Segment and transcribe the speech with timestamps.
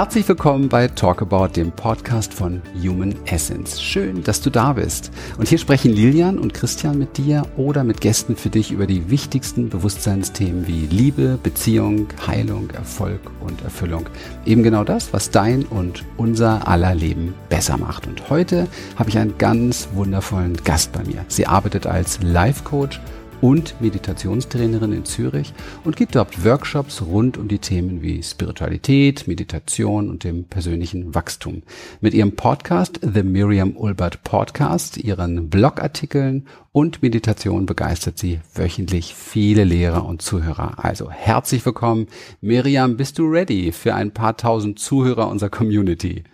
[0.00, 3.82] Herzlich willkommen bei Talk About, dem Podcast von Human Essence.
[3.82, 5.10] Schön, dass du da bist.
[5.36, 9.10] Und hier sprechen Lilian und Christian mit dir oder mit Gästen für dich über die
[9.10, 14.06] wichtigsten Bewusstseinsthemen wie Liebe, Beziehung, Heilung, Erfolg und Erfüllung.
[14.46, 18.06] Eben genau das, was dein und unser aller Leben besser macht.
[18.06, 21.26] Und heute habe ich einen ganz wundervollen Gast bei mir.
[21.28, 23.02] Sie arbeitet als Life Coach
[23.40, 25.52] und Meditationstrainerin in Zürich
[25.84, 31.62] und gibt dort Workshops rund um die Themen wie Spiritualität, Meditation und dem persönlichen Wachstum.
[32.00, 39.64] Mit ihrem Podcast The Miriam Ulbert Podcast, ihren Blogartikeln und Meditation begeistert sie wöchentlich viele
[39.64, 40.84] Lehrer und Zuhörer.
[40.84, 42.06] Also herzlich willkommen.
[42.40, 46.24] Miriam, bist du ready für ein paar tausend Zuhörer unserer Community?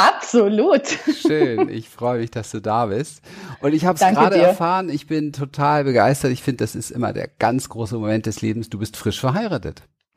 [0.00, 0.82] Absolut.
[1.20, 3.22] Schön, ich freue mich, dass du da bist.
[3.60, 6.32] Und ich habe es gerade erfahren, ich bin total begeistert.
[6.32, 8.70] Ich finde, das ist immer der ganz große Moment des Lebens.
[8.70, 9.82] Du bist frisch verheiratet.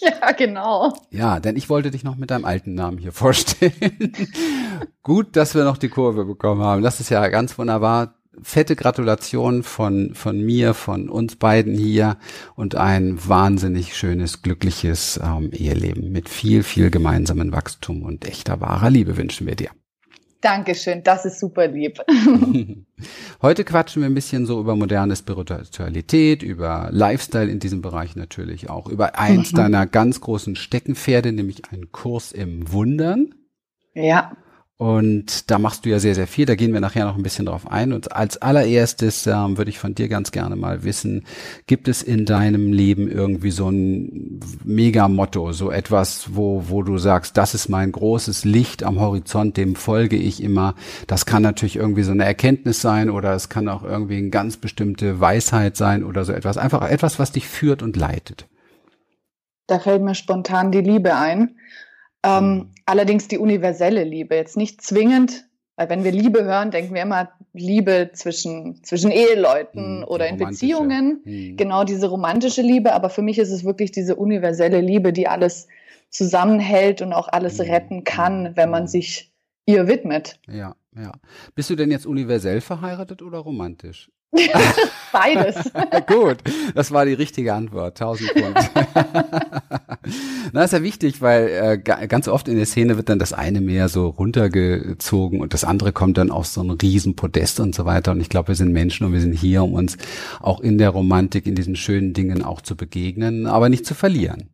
[0.00, 0.92] ja, genau.
[1.10, 4.12] Ja, denn ich wollte dich noch mit deinem alten Namen hier vorstellen.
[5.02, 6.82] Gut, dass wir noch die Kurve bekommen haben.
[6.82, 12.16] Das ist ja ganz wunderbar fette Gratulation von, von mir, von uns beiden hier
[12.54, 18.90] und ein wahnsinnig schönes, glückliches ähm, Eheleben mit viel, viel gemeinsamen Wachstum und echter, wahrer
[18.90, 19.70] Liebe wünschen wir dir.
[20.42, 22.00] Dankeschön, das ist super lieb.
[23.42, 28.68] Heute quatschen wir ein bisschen so über moderne Spiritualität, über Lifestyle in diesem Bereich natürlich
[28.68, 33.36] auch, über eins deiner ganz großen Steckenpferde, nämlich einen Kurs im Wundern.
[33.94, 34.32] Ja.
[34.82, 36.44] Und da machst du ja sehr, sehr viel.
[36.44, 37.92] Da gehen wir nachher noch ein bisschen drauf ein.
[37.92, 41.24] Und als allererstes ähm, würde ich von dir ganz gerne mal wissen,
[41.68, 47.36] gibt es in deinem Leben irgendwie so ein Mega-Motto, so etwas, wo, wo du sagst,
[47.36, 50.74] das ist mein großes Licht am Horizont, dem folge ich immer.
[51.06, 54.56] Das kann natürlich irgendwie so eine Erkenntnis sein oder es kann auch irgendwie eine ganz
[54.56, 56.56] bestimmte Weisheit sein oder so etwas.
[56.58, 58.48] Einfach etwas, was dich führt und leitet.
[59.68, 61.54] Da fällt mir spontan die Liebe ein.
[62.24, 62.71] Ähm, mhm.
[62.92, 67.30] Allerdings die universelle Liebe, jetzt nicht zwingend, weil wenn wir Liebe hören, denken wir immer
[67.54, 71.22] Liebe zwischen, zwischen Eheleuten mhm, oder in Beziehungen.
[71.24, 71.56] Mhm.
[71.56, 75.68] Genau diese romantische Liebe, aber für mich ist es wirklich diese universelle Liebe, die alles
[76.10, 77.64] zusammenhält und auch alles mhm.
[77.64, 79.32] retten kann, wenn man sich
[79.64, 80.38] ihr widmet.
[80.46, 81.12] Ja, ja.
[81.54, 84.10] Bist du denn jetzt universell verheiratet oder romantisch?
[85.12, 85.70] Beides.
[86.06, 86.38] Gut,
[86.74, 87.98] das war die richtige Antwort.
[87.98, 88.70] Tausend Punkte.
[90.52, 93.60] Na, ist ja wichtig, weil äh, ganz oft in der Szene wird dann das eine
[93.60, 98.12] mehr so runtergezogen und das andere kommt dann auf so ein Riesenpodest und so weiter.
[98.12, 99.98] Und ich glaube, wir sind Menschen und wir sind hier, um uns
[100.40, 104.51] auch in der Romantik, in diesen schönen Dingen auch zu begegnen, aber nicht zu verlieren.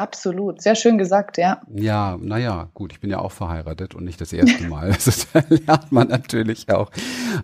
[0.00, 1.60] Absolut, sehr schön gesagt, ja.
[1.74, 4.80] Ja, naja, gut, ich bin ja auch verheiratet und nicht das erste Mal.
[5.00, 6.90] Also da lernt man natürlich auch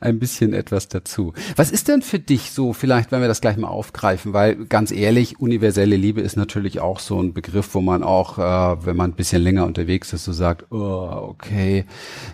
[0.00, 1.32] ein bisschen etwas dazu.
[1.54, 4.90] Was ist denn für dich so, vielleicht, wenn wir das gleich mal aufgreifen, weil ganz
[4.90, 9.10] ehrlich, universelle Liebe ist natürlich auch so ein Begriff, wo man auch, äh, wenn man
[9.10, 11.84] ein bisschen länger unterwegs ist, so sagt, oh, okay,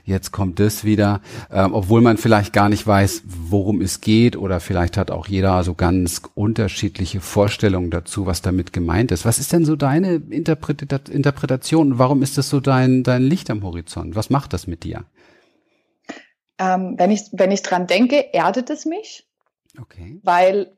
[0.05, 4.61] jetzt kommt das wieder, ähm, obwohl man vielleicht gar nicht weiß, worum es geht oder
[4.61, 9.25] vielleicht hat auch jeder so ganz unterschiedliche Vorstellungen dazu, was damit gemeint ist.
[9.25, 11.99] Was ist denn so dein deine Interpretation?
[11.99, 14.15] Warum ist das so dein, dein Licht am Horizont?
[14.15, 15.05] Was macht das mit dir?
[16.59, 19.27] Ähm, wenn, ich, wenn ich dran denke, erdet es mich.
[19.81, 20.21] Okay.
[20.23, 20.77] Weil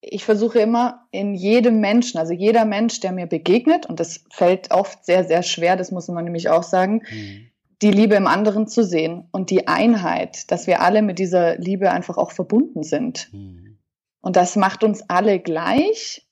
[0.00, 4.70] ich versuche immer in jedem Menschen, also jeder Mensch, der mir begegnet, und das fällt
[4.70, 7.50] oft sehr, sehr schwer, das muss man nämlich auch sagen, mhm.
[7.80, 11.90] die Liebe im anderen zu sehen und die Einheit, dass wir alle mit dieser Liebe
[11.90, 13.30] einfach auch verbunden sind.
[13.32, 13.78] Mhm.
[14.20, 16.23] Und das macht uns alle gleich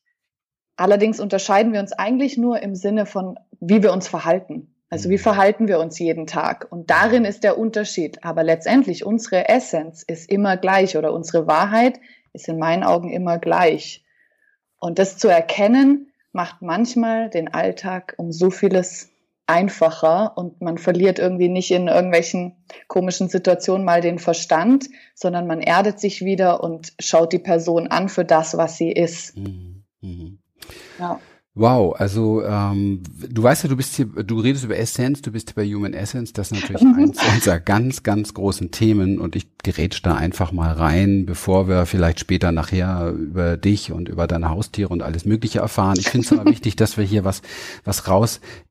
[0.76, 4.74] Allerdings unterscheiden wir uns eigentlich nur im Sinne von, wie wir uns verhalten.
[4.88, 5.20] Also wie mhm.
[5.20, 6.66] verhalten wir uns jeden Tag?
[6.70, 8.24] Und darin ist der Unterschied.
[8.24, 11.98] Aber letztendlich unsere Essenz ist immer gleich oder unsere Wahrheit
[12.32, 14.04] ist in meinen Augen immer gleich.
[14.78, 19.10] Und das zu erkennen, macht manchmal den Alltag um so vieles
[19.46, 25.60] einfacher und man verliert irgendwie nicht in irgendwelchen komischen Situationen mal den Verstand, sondern man
[25.60, 29.36] erdet sich wieder und schaut die Person an für das, was sie ist.
[29.36, 29.84] Mhm.
[30.00, 30.41] Mhm.
[30.98, 31.20] Ja.
[31.54, 35.54] Wow, also ähm, du weißt ja, du bist hier, du redest über Essence, du bist
[35.54, 40.00] bei Human Essence, das ist natürlich eins unserer ganz, ganz großen Themen und ich gerätsch
[40.02, 44.88] da einfach mal rein, bevor wir vielleicht später nachher über dich und über deine Haustiere
[44.88, 45.98] und alles Mögliche erfahren.
[45.98, 47.42] Ich finde es aber wichtig, dass wir hier was,
[47.84, 48.08] was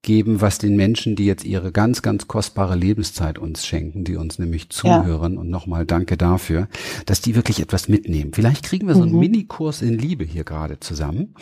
[0.01, 4.39] rausgeben, was den Menschen, die jetzt ihre ganz, ganz kostbare Lebenszeit uns schenken, die uns
[4.39, 5.39] nämlich zuhören ja.
[5.39, 6.67] und nochmal danke dafür,
[7.05, 8.31] dass die wirklich etwas mitnehmen.
[8.33, 9.19] Vielleicht kriegen wir so einen mhm.
[9.19, 11.35] Minikurs in Liebe hier gerade zusammen,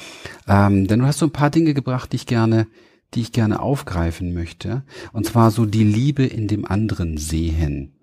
[0.48, 2.68] ähm, denn du hast so ein paar Dinge gebracht, die ich gerne,
[3.14, 4.84] die ich gerne aufgreifen möchte.
[5.14, 7.94] Und zwar so die Liebe in dem anderen sehen.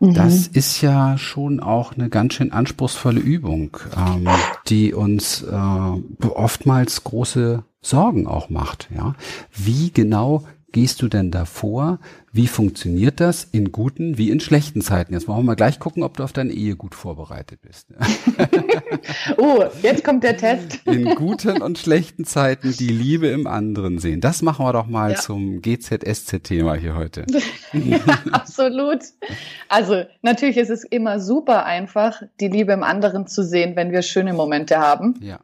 [0.00, 0.14] Mhm.
[0.14, 4.28] Das ist ja schon auch eine ganz schön anspruchsvolle Übung, ähm,
[4.68, 8.88] die uns äh, oftmals große Sorgen auch macht.
[8.94, 9.14] Ja,
[9.54, 11.98] wie genau gehst du denn davor?
[12.30, 15.14] Wie funktioniert das in guten wie in schlechten Zeiten?
[15.14, 17.88] Jetzt wollen wir mal gleich gucken, ob du auf deine Ehe gut vorbereitet bist.
[19.38, 20.80] oh, jetzt kommt der Test.
[20.84, 24.20] In guten und schlechten Zeiten die Liebe im anderen sehen.
[24.20, 25.16] Das machen wir doch mal ja.
[25.18, 27.24] zum GZSZ-Thema hier heute.
[27.72, 27.98] ja,
[28.32, 29.00] absolut.
[29.68, 34.02] Also natürlich ist es immer super einfach, die Liebe im anderen zu sehen, wenn wir
[34.02, 35.14] schöne Momente haben.
[35.20, 35.40] Ja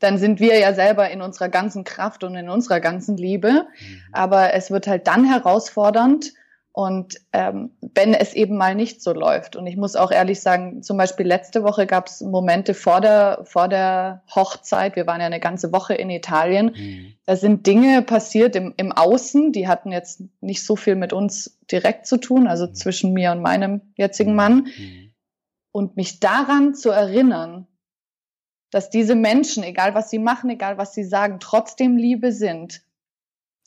[0.00, 3.52] dann sind wir ja selber in unserer ganzen Kraft und in unserer ganzen Liebe.
[3.52, 4.02] Mhm.
[4.12, 6.32] Aber es wird halt dann herausfordernd
[6.72, 9.56] und ähm, wenn es eben mal nicht so läuft.
[9.56, 13.40] Und ich muss auch ehrlich sagen, zum Beispiel letzte Woche gab es Momente vor der,
[13.44, 17.14] vor der Hochzeit, wir waren ja eine ganze Woche in Italien, mhm.
[17.26, 21.58] da sind Dinge passiert im, im Außen, die hatten jetzt nicht so viel mit uns
[21.70, 22.74] direkt zu tun, also mhm.
[22.74, 24.68] zwischen mir und meinem jetzigen Mann.
[24.76, 25.12] Mhm.
[25.72, 27.68] Und mich daran zu erinnern,
[28.70, 32.82] dass diese Menschen, egal was sie machen, egal was sie sagen, trotzdem Liebe sind.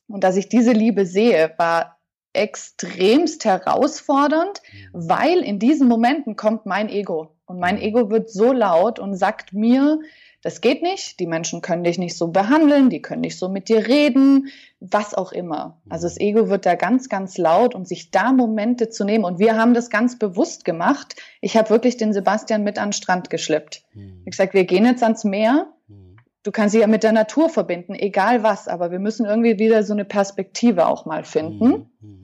[0.07, 1.99] Und dass ich diese Liebe sehe, war
[2.33, 4.89] extremst herausfordernd, mhm.
[4.93, 7.35] weil in diesen Momenten kommt mein Ego.
[7.45, 9.99] Und mein Ego wird so laut und sagt mir,
[10.43, 13.69] das geht nicht, die Menschen können dich nicht so behandeln, die können nicht so mit
[13.69, 14.49] dir reden,
[14.81, 15.81] was auch immer.
[15.89, 19.23] Also das Ego wird da ganz, ganz laut und sich da Momente zu nehmen.
[19.23, 21.15] Und wir haben das ganz bewusst gemacht.
[21.39, 23.85] Ich habe wirklich den Sebastian mit an den Strand geschleppt.
[23.93, 24.23] Mhm.
[24.25, 25.67] Ich gesagt, wir gehen jetzt ans Meer.
[25.87, 26.17] Hm.
[26.43, 29.83] Du kannst dich ja mit der Natur verbinden, egal was, aber wir müssen irgendwie wieder
[29.83, 31.89] so eine Perspektive auch mal finden.
[32.01, 32.21] Mhm.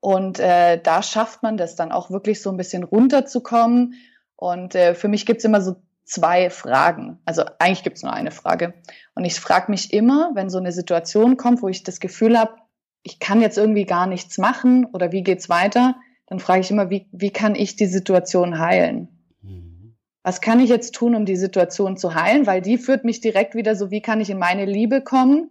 [0.00, 3.94] Und äh, da schafft man das dann auch wirklich so ein bisschen runterzukommen.
[4.36, 5.76] Und äh, für mich gibt's immer so
[6.06, 7.18] zwei Fragen.
[7.24, 8.74] Also eigentlich gibt es nur eine Frage.
[9.14, 12.54] Und ich frage mich immer, wenn so eine Situation kommt, wo ich das Gefühl habe,
[13.02, 16.90] ich kann jetzt irgendwie gar nichts machen oder wie geht's weiter, dann frage ich immer,
[16.90, 19.08] wie, wie kann ich die Situation heilen?
[19.42, 19.96] Mhm.
[20.22, 22.46] Was kann ich jetzt tun, um die Situation zu heilen?
[22.46, 25.50] Weil die führt mich direkt wieder so, wie kann ich in meine Liebe kommen?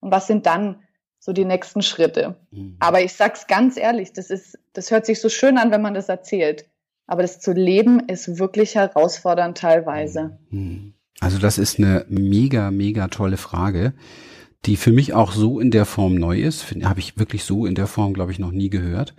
[0.00, 0.82] Und was sind dann
[1.18, 2.36] so die nächsten Schritte?
[2.50, 2.76] Mhm.
[2.80, 5.94] Aber ich sag's ganz ehrlich, das ist, das hört sich so schön an, wenn man
[5.94, 6.68] das erzählt.
[7.06, 10.38] Aber das zu leben ist wirklich herausfordernd teilweise.
[10.50, 10.94] Hm.
[11.20, 13.92] Also das ist eine mega, mega tolle Frage,
[14.64, 16.74] die für mich auch so in der Form neu ist.
[16.84, 19.14] Habe ich wirklich so in der Form, glaube ich, noch nie gehört.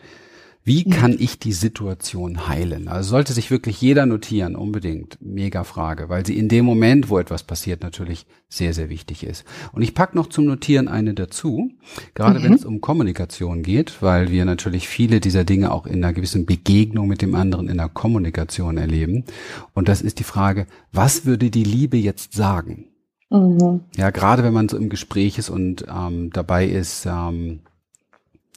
[0.65, 2.87] Wie kann ich die Situation heilen?
[2.87, 5.17] Also sollte sich wirklich jeder notieren, unbedingt.
[5.21, 9.43] Mega Frage, weil sie in dem Moment, wo etwas passiert, natürlich sehr, sehr wichtig ist.
[9.73, 11.71] Und ich pack noch zum Notieren eine dazu,
[12.13, 12.43] gerade mhm.
[12.43, 16.45] wenn es um Kommunikation geht, weil wir natürlich viele dieser Dinge auch in einer gewissen
[16.45, 19.25] Begegnung mit dem anderen in der Kommunikation erleben.
[19.73, 22.85] Und das ist die Frage, was würde die Liebe jetzt sagen?
[23.29, 23.81] Mhm.
[23.97, 27.61] Ja, gerade wenn man so im Gespräch ist und ähm, dabei ist, ähm,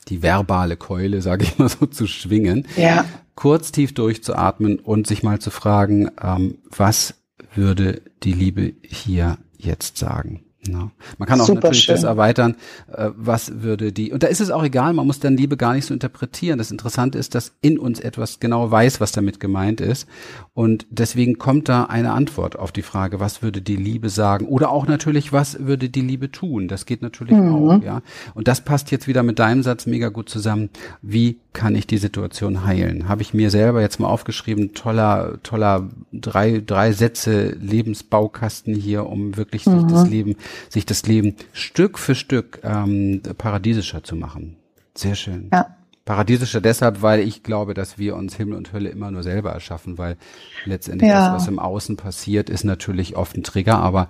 [0.08, 2.66] die verbale Keule, sage ich mal so, zu schwingen.
[2.76, 3.04] Ja.
[3.34, 7.14] Kurz tief durchzuatmen und sich mal zu fragen, ähm, was
[7.54, 10.45] würde die Liebe hier jetzt sagen?
[10.72, 10.90] Ja.
[11.18, 11.94] Man kann auch Super natürlich schön.
[11.94, 12.56] das erweitern,
[12.92, 15.74] äh, was würde die, und da ist es auch egal, man muss dann Liebe gar
[15.74, 16.58] nicht so interpretieren.
[16.58, 20.06] Das Interessante ist, dass in uns etwas genau weiß, was damit gemeint ist.
[20.54, 24.46] Und deswegen kommt da eine Antwort auf die Frage, was würde die Liebe sagen?
[24.46, 26.68] Oder auch natürlich, was würde die Liebe tun?
[26.68, 27.54] Das geht natürlich mhm.
[27.54, 28.02] auch, ja.
[28.34, 30.70] Und das passt jetzt wieder mit deinem Satz mega gut zusammen.
[31.02, 33.08] Wie kann ich die Situation heilen?
[33.08, 39.36] Habe ich mir selber jetzt mal aufgeschrieben, toller, toller drei, drei Sätze Lebensbaukasten hier, um
[39.36, 39.80] wirklich mhm.
[39.80, 40.36] sich das Leben
[40.68, 44.56] sich das Leben Stück für Stück ähm, paradiesischer zu machen.
[44.94, 45.50] Sehr schön.
[45.52, 45.76] Ja.
[46.06, 49.98] Paradiesischer deshalb, weil ich glaube, dass wir uns Himmel und Hölle immer nur selber erschaffen,
[49.98, 50.16] weil
[50.64, 51.32] letztendlich ja.
[51.32, 54.08] das, was im Außen passiert, ist natürlich oft ein Trigger, aber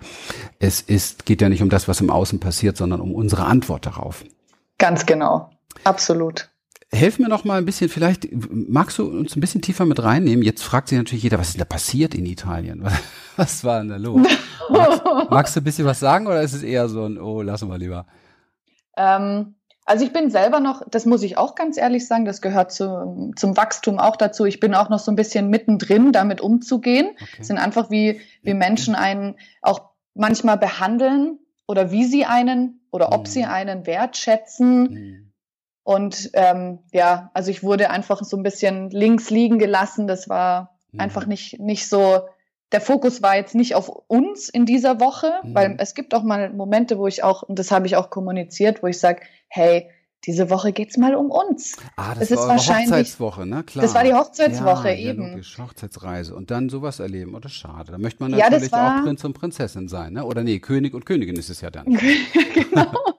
[0.58, 3.86] es ist, geht ja nicht um das, was im Außen passiert, sondern um unsere Antwort
[3.86, 4.24] darauf.
[4.76, 5.50] Ganz genau.
[5.84, 6.50] Absolut.
[6.92, 10.44] Helf mir noch mal ein bisschen, vielleicht magst du uns ein bisschen tiefer mit reinnehmen.
[10.44, 12.84] Jetzt fragt sich natürlich jeder, was ist denn da passiert in Italien?
[12.84, 12.94] Was,
[13.36, 14.22] was war denn da los?
[14.70, 17.68] magst, magst, du ein bisschen was sagen oder ist es eher so ein, oh, lassen
[17.68, 18.06] wir lieber?
[18.96, 22.70] Ähm, also ich bin selber noch, das muss ich auch ganz ehrlich sagen, das gehört
[22.70, 24.44] zu, zum Wachstum auch dazu.
[24.44, 27.10] Ich bin auch noch so ein bisschen mittendrin, damit umzugehen.
[27.20, 27.36] Okay.
[27.40, 33.12] Es sind einfach wie, wie Menschen einen auch manchmal behandeln oder wie sie einen oder
[33.12, 33.26] ob mhm.
[33.26, 34.82] sie einen wertschätzen.
[34.82, 35.25] Mhm
[35.86, 40.08] und ähm, ja, also ich wurde einfach so ein bisschen links liegen gelassen.
[40.08, 40.98] Das war mhm.
[40.98, 42.22] einfach nicht, nicht so,
[42.72, 45.54] der Fokus war jetzt nicht auf uns in dieser Woche, mhm.
[45.54, 48.82] weil es gibt auch mal Momente, wo ich auch, und das habe ich auch kommuniziert,
[48.82, 49.88] wo ich sage, hey,
[50.26, 51.76] diese Woche geht's mal um uns.
[51.94, 53.62] Ah, das, das war ist wahrscheinlich Hochzeitswoche, ne?
[53.62, 53.84] Klar.
[53.84, 55.22] Das war die Hochzeitswoche ja, eben.
[55.22, 57.92] Ja, logisch, Hochzeitsreise und dann sowas erleben, oder schade.
[57.92, 60.24] Da möchte man natürlich ja, auch Prinz und Prinzessin sein, ne?
[60.24, 61.84] Oder nee, König und Königin ist es ja dann.
[62.54, 63.15] genau.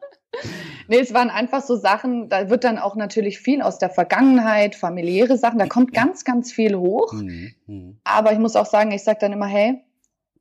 [0.88, 4.75] Nee, es waren einfach so Sachen, da wird dann auch natürlich viel aus der Vergangenheit,
[4.75, 7.13] familiäre Sachen, da kommt ganz, ganz viel hoch.
[7.13, 7.53] Mhm.
[7.67, 7.98] mhm.
[8.03, 9.82] Aber ich muss auch sagen, ich sage dann immer, hey,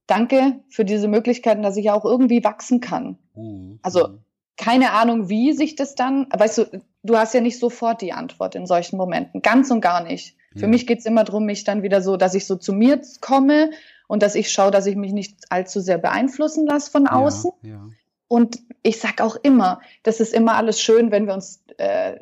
[0.07, 3.19] danke für diese Möglichkeiten, dass ich auch irgendwie wachsen kann.
[3.35, 3.79] Mhm.
[3.83, 4.19] Also
[4.57, 8.55] keine Ahnung, wie sich das dann, weißt du, du hast ja nicht sofort die Antwort
[8.55, 10.37] in solchen Momenten, ganz und gar nicht.
[10.55, 10.61] Ja.
[10.61, 13.71] Für mich geht's immer darum, mich dann wieder so, dass ich so zu mir komme
[14.09, 17.51] und dass ich schaue, dass ich mich nicht allzu sehr beeinflussen lasse von außen.
[17.63, 17.89] Ja, ja.
[18.29, 22.17] Und ich sag auch immer, das ist immer alles schön, wenn wir uns äh,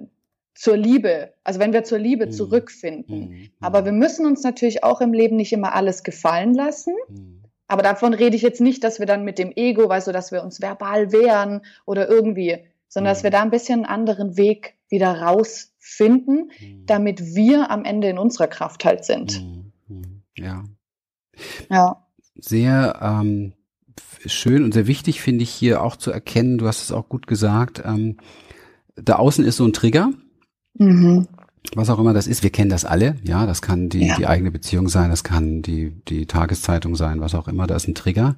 [0.55, 2.33] zur Liebe, also wenn wir zur Liebe mhm.
[2.33, 3.29] zurückfinden.
[3.29, 3.51] Mhm.
[3.61, 6.95] Aber wir müssen uns natürlich auch im Leben nicht immer alles gefallen lassen.
[7.09, 7.43] Mhm.
[7.67, 10.31] Aber davon rede ich jetzt nicht, dass wir dann mit dem Ego, weißt du, dass
[10.31, 12.59] wir uns verbal wehren oder irgendwie,
[12.89, 13.25] sondern dass mhm.
[13.25, 16.87] wir da ein bisschen einen anderen Weg wieder rausfinden, mhm.
[16.87, 19.43] damit wir am Ende in unserer Kraft halt sind.
[19.89, 20.23] Mhm.
[20.37, 20.65] Ja.
[21.71, 22.07] Ja.
[22.37, 23.55] Sehr ähm,
[24.27, 27.27] schön und sehr wichtig finde ich hier auch zu erkennen, du hast es auch gut
[27.27, 28.17] gesagt, ähm,
[28.97, 30.11] da außen ist so ein Trigger.
[30.79, 31.27] Mhm
[31.75, 34.17] was auch immer das ist, wir kennen das alle, ja, das kann die, ja.
[34.17, 37.89] die eigene Beziehung sein, das kann die, die Tageszeitung sein, was auch immer, da ist
[37.89, 38.37] ein Trigger.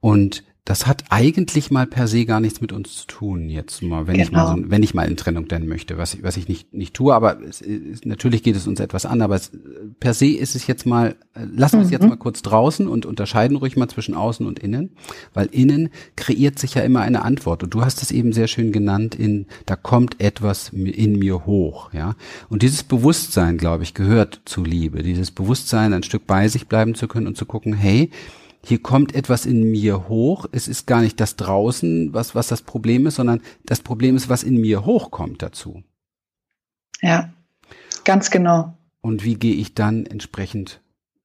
[0.00, 3.50] Und das hat eigentlich mal per se gar nichts mit uns zu tun.
[3.50, 4.24] Jetzt mal, wenn genau.
[4.24, 4.70] ich mal so, genau.
[4.70, 7.38] wenn ich mal in Trennung nennen möchte, was ich, was ich nicht, nicht tue, aber
[7.42, 9.52] es, es, natürlich geht es uns etwas an, aber es,
[10.00, 11.84] per se ist es jetzt mal, lassen wir mhm.
[11.84, 12.08] es jetzt mhm.
[12.08, 14.96] mal kurz draußen und unterscheiden ruhig mal zwischen außen und innen,
[15.34, 18.72] weil innen kreiert sich ja immer eine Antwort und du hast es eben sehr schön
[18.72, 22.16] genannt in, da kommt etwas in mir hoch, ja.
[22.48, 26.94] Und dieses Bewusstsein, glaube ich, gehört zu Liebe, dieses Bewusstsein, ein Stück bei sich bleiben
[26.94, 28.10] zu können und zu gucken, hey,
[28.64, 30.46] hier kommt etwas in mir hoch.
[30.52, 34.28] Es ist gar nicht das draußen, was, was das Problem ist, sondern das Problem ist,
[34.28, 35.82] was in mir hochkommt dazu.
[37.02, 37.32] Ja,
[38.04, 38.76] ganz genau.
[39.02, 40.80] Und wie gehe ich dann entsprechend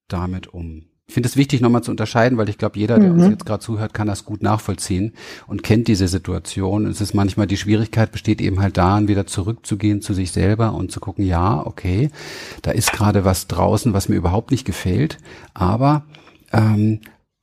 [0.10, 0.86] damit um?
[1.08, 3.20] Ich finde es wichtig, nochmal zu unterscheiden, weil ich glaube, jeder, der mhm.
[3.20, 5.14] uns jetzt gerade zuhört, kann das gut nachvollziehen
[5.48, 6.86] und kennt diese Situation.
[6.86, 10.92] Es ist manchmal die Schwierigkeit besteht eben halt darin, wieder zurückzugehen zu sich selber und
[10.92, 12.12] zu gucken, ja, okay,
[12.62, 15.18] da ist gerade was draußen, was mir überhaupt nicht gefällt,
[15.56, 16.04] aber
[16.52, 17.00] ähm,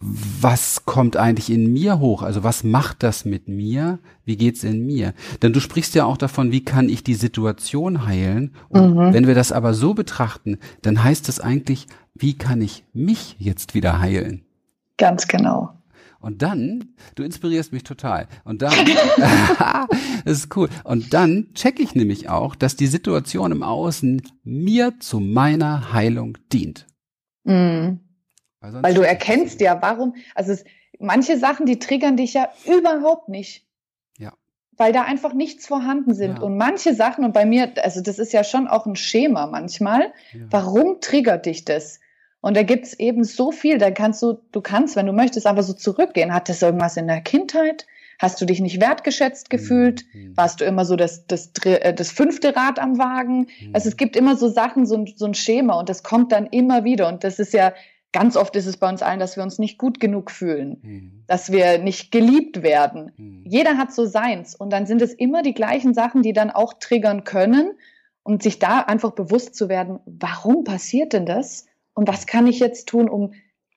[0.08, 2.22] was kommt eigentlich in mir hoch?
[2.22, 3.98] Also was macht das mit mir?
[4.24, 5.14] Wie geht's in mir?
[5.42, 8.54] Denn du sprichst ja auch davon, wie kann ich die Situation heilen?
[8.68, 9.12] Und mhm.
[9.12, 13.74] wenn wir das aber so betrachten, dann heißt das eigentlich, wie kann ich mich jetzt
[13.74, 14.44] wieder heilen?
[14.96, 15.72] Ganz genau.
[16.20, 18.28] Und dann, du inspirierst mich total.
[18.44, 18.74] Und dann,
[19.16, 19.88] das
[20.24, 20.68] ist cool.
[20.84, 26.38] Und dann checke ich nämlich auch, dass die Situation im Außen mir zu meiner Heilung
[26.52, 26.86] dient.
[27.44, 28.00] Mhm.
[28.72, 30.64] Weil, Weil du erkennst ja, warum, also es,
[30.98, 33.64] manche Sachen, die triggern dich ja überhaupt nicht.
[34.18, 34.32] Ja.
[34.76, 36.38] Weil da einfach nichts vorhanden sind.
[36.38, 36.42] Ja.
[36.42, 40.12] Und manche Sachen, und bei mir, also das ist ja schon auch ein Schema manchmal,
[40.32, 40.40] ja.
[40.50, 42.00] warum triggert dich das?
[42.40, 45.62] Und da gibt's eben so viel, da kannst du, du kannst, wenn du möchtest, aber
[45.62, 46.32] so zurückgehen.
[46.32, 47.86] Hat das irgendwas in der Kindheit?
[48.18, 50.04] Hast du dich nicht wertgeschätzt gefühlt?
[50.14, 50.36] Mhm.
[50.36, 53.48] Warst du immer so das, das, äh, das fünfte Rad am Wagen?
[53.60, 53.70] Mhm.
[53.74, 56.46] Also es gibt immer so Sachen, so ein, so ein Schema und das kommt dann
[56.46, 57.08] immer wieder.
[57.08, 57.72] Und das ist ja,
[58.16, 61.24] ganz oft ist es bei uns allen, dass wir uns nicht gut genug fühlen, mhm.
[61.26, 63.12] dass wir nicht geliebt werden.
[63.18, 63.44] Mhm.
[63.44, 66.72] Jeder hat so seins und dann sind es immer die gleichen Sachen, die dann auch
[66.80, 67.72] triggern können
[68.22, 72.58] und sich da einfach bewusst zu werden, warum passiert denn das und was kann ich
[72.58, 73.34] jetzt tun, um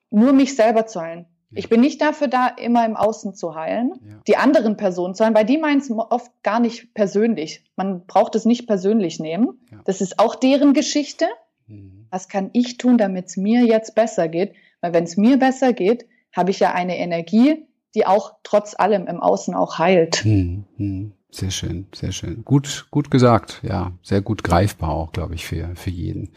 [0.10, 1.25] nur mich selber zu heilen.
[1.51, 1.60] Ja.
[1.60, 4.22] Ich bin nicht dafür da, immer im Außen zu heilen, ja.
[4.25, 7.65] die anderen Personen zu heilen, weil die meinen es oft gar nicht persönlich.
[7.75, 9.60] Man braucht es nicht persönlich nehmen.
[9.69, 9.81] Ja.
[9.84, 11.25] Das ist auch deren Geschichte.
[11.67, 14.54] Mhm was kann ich tun, damit es mir jetzt besser geht?
[14.82, 19.08] Weil wenn es mir besser geht, habe ich ja eine Energie, die auch trotz allem
[19.08, 20.24] im Außen auch heilt.
[20.24, 21.12] Hm, hm.
[21.32, 22.44] Sehr schön, sehr schön.
[22.44, 23.62] Gut, gut gesagt.
[23.62, 26.30] Ja, sehr gut greifbar auch, glaube ich, für, für jeden.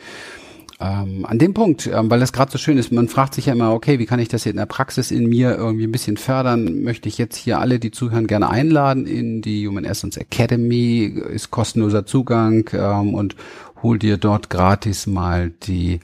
[0.80, 3.52] Ähm, an dem Punkt, ähm, weil das gerade so schön ist, man fragt sich ja
[3.52, 6.82] immer, okay, wie kann ich das in der Praxis in mir irgendwie ein bisschen fördern?
[6.82, 11.50] Möchte ich jetzt hier alle, die zuhören, gerne einladen in die Human Essence Academy, ist
[11.50, 13.36] kostenloser Zugang ähm, und
[13.82, 16.00] hol dir dort gratis mal die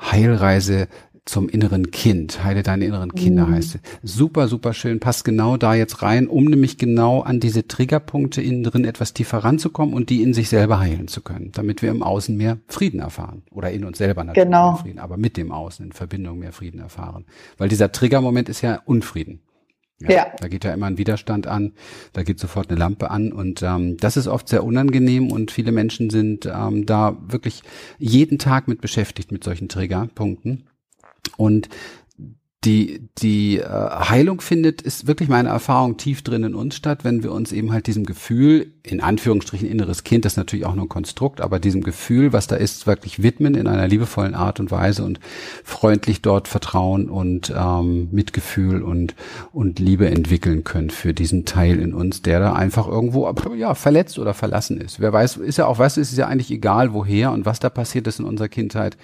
[0.00, 0.88] Heilreise
[1.24, 2.42] zum inneren Kind.
[2.42, 3.54] Heile deine inneren Kinder mhm.
[3.54, 3.80] heißt es.
[4.02, 4.98] Super, super schön.
[4.98, 9.38] Passt genau da jetzt rein, um nämlich genau an diese Triggerpunkte innen drin etwas tiefer
[9.38, 13.00] ranzukommen und die in sich selber heilen zu können, damit wir im Außen mehr Frieden
[13.00, 13.42] erfahren.
[13.52, 14.72] Oder in uns selber natürlich genau.
[14.72, 17.24] mehr Frieden, aber mit dem Außen in Verbindung mehr Frieden erfahren.
[17.56, 19.40] Weil dieser Triggermoment ist ja Unfrieden.
[20.10, 20.26] Ja, ja.
[20.38, 21.72] Da geht ja immer ein Widerstand an,
[22.12, 25.72] da geht sofort eine Lampe an und ähm, das ist oft sehr unangenehm und viele
[25.72, 27.62] Menschen sind ähm, da wirklich
[27.98, 30.64] jeden Tag mit beschäftigt mit solchen Triggerpunkten.
[31.36, 31.68] Und
[32.64, 37.24] die, die äh, Heilung findet, ist wirklich meine Erfahrung tief drin in uns statt, wenn
[37.24, 40.84] wir uns eben halt diesem Gefühl, in Anführungsstrichen inneres Kind, das ist natürlich auch nur
[40.84, 44.70] ein Konstrukt, aber diesem Gefühl, was da ist, wirklich widmen in einer liebevollen Art und
[44.70, 45.18] Weise und
[45.64, 49.16] freundlich dort Vertrauen und ähm, Mitgefühl und,
[49.52, 54.20] und Liebe entwickeln können für diesen Teil in uns, der da einfach irgendwo ja, verletzt
[54.20, 55.00] oder verlassen ist.
[55.00, 58.06] Wer weiß, ist ja auch, was ist ja eigentlich egal, woher und was da passiert
[58.06, 58.96] ist in unserer Kindheit,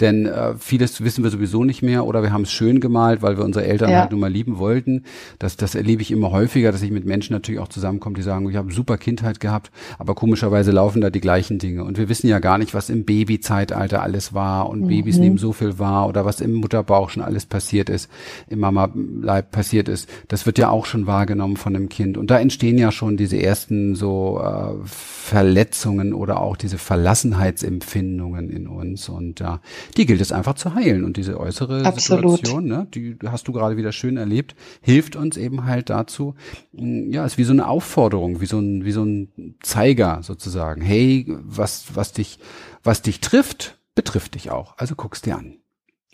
[0.00, 3.22] denn äh, vieles wissen wir sowieso nicht mehr oder wir haben es schön gemacht, gemalt,
[3.22, 4.00] weil wir unsere Eltern ja.
[4.00, 5.04] halt nun mal lieben wollten.
[5.38, 8.48] Das, das erlebe ich immer häufiger, dass ich mit Menschen natürlich auch zusammenkomme, die sagen,
[8.48, 11.84] ich habe super Kindheit gehabt, aber komischerweise laufen da die gleichen Dinge.
[11.84, 14.88] Und wir wissen ja gar nicht, was im Babyzeitalter alles war und mhm.
[14.88, 18.10] Babys nehmen so viel wahr oder was im Mutterbauch schon alles passiert ist,
[18.48, 20.08] im Mama-Leib passiert ist.
[20.28, 22.16] Das wird ja auch schon wahrgenommen von einem Kind.
[22.16, 28.66] Und da entstehen ja schon diese ersten so äh, Verletzungen oder auch diese Verlassenheitsempfindungen in
[28.66, 29.08] uns.
[29.08, 29.60] Und ja,
[29.96, 31.04] die gilt es einfach zu heilen.
[31.04, 32.38] Und diese äußere Absolut.
[32.38, 36.34] Situation, ne, die hast du gerade wieder schön erlebt, hilft uns eben halt dazu.
[36.72, 40.80] Mm, ja, ist wie so eine Aufforderung, wie so ein, wie so ein Zeiger sozusagen.
[40.82, 42.38] Hey, was, was dich,
[42.82, 44.76] was dich trifft, betrifft dich auch.
[44.78, 45.56] Also guck's dir an.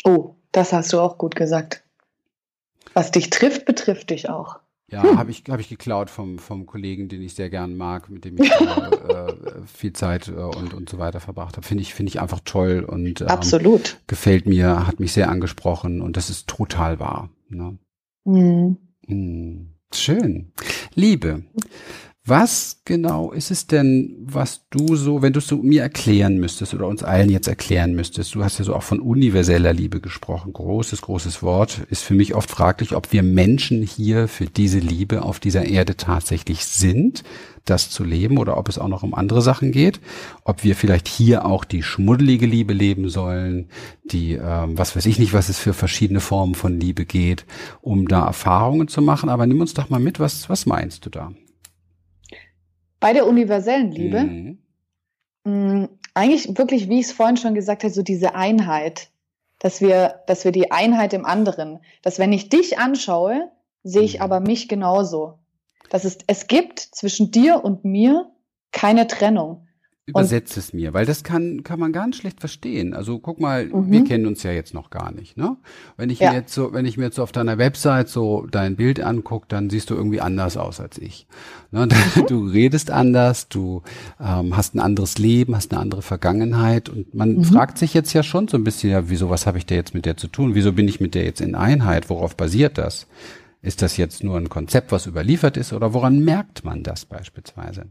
[0.04, 1.82] Oh, das hast du auch gut gesagt.
[2.94, 4.61] Was dich trifft, betrifft dich auch.
[4.92, 5.18] Ja, hm.
[5.18, 8.36] habe ich, hab ich geklaut vom, vom Kollegen, den ich sehr gern mag, mit dem
[8.36, 9.34] ich äh, äh,
[9.64, 11.66] viel Zeit äh, und, und so weiter verbracht habe.
[11.66, 13.98] Finde ich, finde ich einfach toll und ähm, Absolut.
[14.06, 17.30] gefällt mir, hat mich sehr angesprochen und das ist total wahr.
[17.48, 17.78] Ne?
[18.24, 18.76] Mhm.
[19.06, 19.68] Mhm.
[19.94, 20.52] Schön.
[20.94, 21.42] Liebe.
[22.24, 26.72] Was genau ist es denn, was du so, wenn du es so mir erklären müsstest
[26.72, 28.36] oder uns allen jetzt erklären müsstest?
[28.36, 30.52] Du hast ja so auch von universeller Liebe gesprochen.
[30.52, 31.80] Großes, großes Wort.
[31.90, 35.96] Ist für mich oft fraglich, ob wir Menschen hier für diese Liebe auf dieser Erde
[35.96, 37.24] tatsächlich sind,
[37.64, 40.00] das zu leben oder ob es auch noch um andere Sachen geht.
[40.44, 43.68] Ob wir vielleicht hier auch die schmuddelige Liebe leben sollen,
[44.04, 47.46] die, ähm, was weiß ich nicht, was es für verschiedene Formen von Liebe geht,
[47.80, 49.28] um da Erfahrungen zu machen.
[49.28, 51.32] Aber nimm uns doch mal mit, was, was meinst du da?
[53.02, 54.58] Bei der universellen Liebe, mhm.
[55.44, 59.10] mh, mm, eigentlich wirklich, wie ich es vorhin schon gesagt habe, so diese Einheit,
[59.58, 63.50] dass wir, dass wir die Einheit im anderen, dass wenn ich dich anschaue,
[63.82, 64.22] sehe ich mhm.
[64.22, 65.38] aber mich genauso.
[65.90, 68.30] Dass es, es gibt zwischen dir und mir
[68.70, 69.66] keine Trennung.
[70.04, 72.92] Übersetzt es mir, weil das kann, kann man ganz schlecht verstehen.
[72.92, 73.92] Also guck mal, mhm.
[73.92, 75.56] wir kennen uns ja jetzt noch gar nicht, ne?
[75.96, 76.30] Wenn ich ja.
[76.30, 79.46] mir jetzt so, wenn ich mir jetzt so auf deiner Website so dein Bild angucke,
[79.48, 81.28] dann siehst du irgendwie anders aus als ich.
[81.70, 81.86] Ne?
[82.16, 82.26] Mhm.
[82.26, 83.82] Du redest anders, du
[84.20, 87.44] ähm, hast ein anderes Leben, hast eine andere Vergangenheit und man mhm.
[87.44, 89.94] fragt sich jetzt ja schon so ein bisschen, ja, wieso, was habe ich da jetzt
[89.94, 90.54] mit der zu tun?
[90.54, 92.10] Wieso bin ich mit der jetzt in Einheit?
[92.10, 93.06] Worauf basiert das?
[93.62, 97.86] Ist das jetzt nur ein Konzept, was überliefert ist oder woran merkt man das beispielsweise?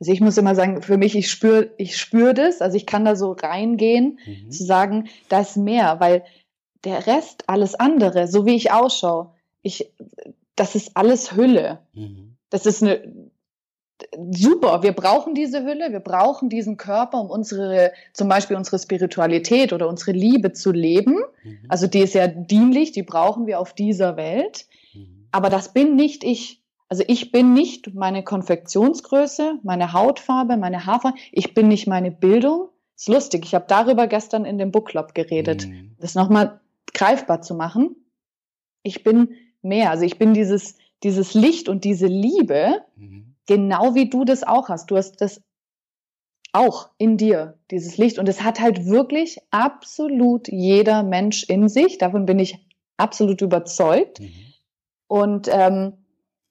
[0.00, 3.04] Also ich muss immer sagen, für mich, ich spüre ich spür das, also ich kann
[3.04, 4.50] da so reingehen, mhm.
[4.50, 6.24] zu sagen, da ist mehr, weil
[6.84, 9.90] der Rest, alles andere, so wie ich ausschaue, ich,
[10.54, 11.80] das ist alles Hülle.
[11.94, 12.36] Mhm.
[12.50, 13.02] Das ist eine
[14.30, 14.82] super.
[14.82, 19.88] Wir brauchen diese Hülle, wir brauchen diesen Körper, um unsere, zum Beispiel unsere Spiritualität oder
[19.88, 21.20] unsere Liebe zu leben.
[21.42, 21.58] Mhm.
[21.68, 24.66] Also die ist ja dienlich, die brauchen wir auf dieser Welt.
[24.94, 25.28] Mhm.
[25.32, 26.62] Aber das bin nicht ich.
[26.88, 31.18] Also ich bin nicht meine Konfektionsgröße, meine Hautfarbe, meine Haarfarbe.
[31.32, 32.68] Ich bin nicht meine Bildung.
[32.94, 33.44] Ist lustig.
[33.44, 35.96] Ich habe darüber gestern in dem Book Club geredet, mhm.
[35.98, 36.60] das nochmal
[36.94, 37.96] greifbar zu machen.
[38.82, 39.90] Ich bin mehr.
[39.90, 43.34] Also ich bin dieses, dieses Licht und diese Liebe, mhm.
[43.46, 44.90] genau wie du das auch hast.
[44.90, 45.42] Du hast das
[46.52, 48.18] auch in dir, dieses Licht.
[48.18, 51.98] Und es hat halt wirklich absolut jeder Mensch in sich.
[51.98, 52.58] Davon bin ich
[52.96, 54.20] absolut überzeugt.
[54.20, 54.32] Mhm.
[55.08, 55.92] Und ähm,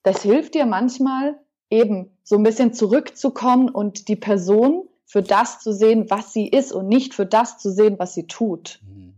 [0.06, 1.36] das hilft dir manchmal
[1.72, 6.72] eben so ein bisschen zurückzukommen und die Person für das zu sehen, was sie ist
[6.72, 8.80] und nicht für das zu sehen, was sie tut.
[8.88, 9.16] Mhm.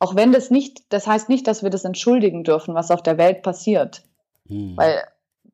[0.00, 3.16] Auch wenn das nicht, das heißt nicht, dass wir das entschuldigen dürfen, was auf der
[3.16, 4.02] Welt passiert.
[4.48, 4.76] Mhm.
[4.76, 5.04] Weil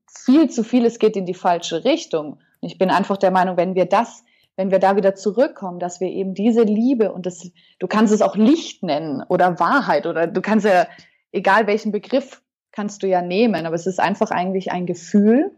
[0.09, 2.39] viel zu vieles geht in die falsche Richtung.
[2.61, 4.25] Und ich bin einfach der Meinung, wenn wir das,
[4.57, 8.23] wenn wir da wieder zurückkommen, dass wir eben diese Liebe und das, du kannst es
[8.23, 10.87] auch Licht nennen oder Wahrheit oder du kannst ja,
[11.33, 12.41] egal welchen Begriff
[12.75, 15.53] kannst du ja nehmen, aber es ist einfach eigentlich ein Gefühl.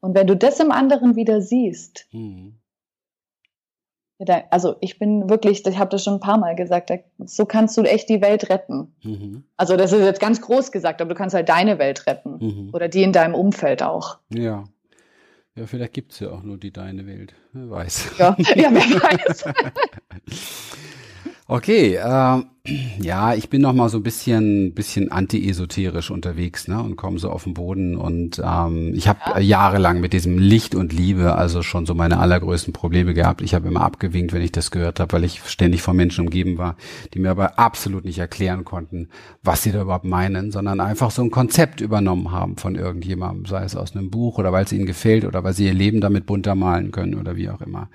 [0.00, 2.58] Und wenn du das im anderen wieder siehst, mhm.
[4.50, 7.82] also ich bin wirklich, ich habe das schon ein paar Mal gesagt, so kannst du
[7.82, 8.94] echt die Welt retten.
[9.02, 9.44] Mhm.
[9.56, 12.70] Also das ist jetzt ganz groß gesagt, aber du kannst halt deine Welt retten mhm.
[12.72, 14.18] oder die in deinem Umfeld auch.
[14.30, 14.64] Ja.
[15.54, 17.34] Ja, vielleicht gibt es ja auch nur die deine Welt.
[17.52, 18.10] Wer weiß.
[18.18, 19.44] Ja, ja wer weiß.
[21.48, 22.42] okay, äh,
[23.00, 27.30] ja, ich bin noch mal so ein bisschen, bisschen anti-esoterisch unterwegs, ne, und komme so
[27.30, 29.38] auf den Boden und ähm, ich habe ja.
[29.38, 33.42] jahrelang mit diesem Licht und Liebe also schon so meine allergrößten Probleme gehabt.
[33.42, 36.58] Ich habe immer abgewinkt, wenn ich das gehört habe, weil ich ständig von Menschen umgeben
[36.58, 36.76] war,
[37.14, 39.08] die mir aber absolut nicht erklären konnten,
[39.42, 43.64] was sie da überhaupt meinen, sondern einfach so ein Konzept übernommen haben von irgendjemandem, sei
[43.64, 46.26] es aus einem Buch oder weil es ihnen gefällt oder weil sie ihr Leben damit
[46.26, 47.88] bunter malen können oder wie auch immer.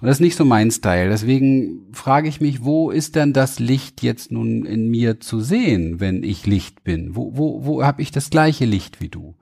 [0.00, 1.08] Und das ist nicht so mein Style.
[1.08, 5.40] Deswegen frage ich mich, wo ist denn das Licht jetzt jetzt nun in mir zu
[5.40, 7.14] sehen, wenn ich Licht bin?
[7.14, 9.34] Wo, wo, wo habe ich das gleiche Licht wie du?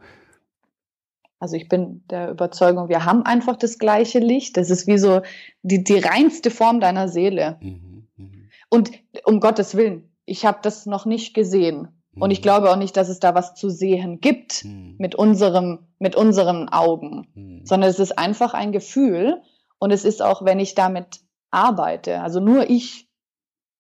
[1.39, 4.57] Also ich bin der Überzeugung, wir haben einfach das gleiche Licht.
[4.57, 5.23] Das ist wie so
[5.63, 7.59] die, die reinste Form deiner Seele.
[7.61, 8.27] Mhm, mh.
[8.69, 8.91] Und
[9.25, 11.89] um Gottes Willen, ich habe das noch nicht gesehen.
[12.17, 12.43] Und ich hm.
[12.43, 14.97] glaube auch nicht, dass es da was zu sehen gibt hm.
[14.99, 17.61] mit unserem, mit unseren Augen, hm.
[17.65, 19.41] sondern es ist einfach ein Gefühl.
[19.79, 23.09] Und es ist auch, wenn ich damit arbeite, also nur ich,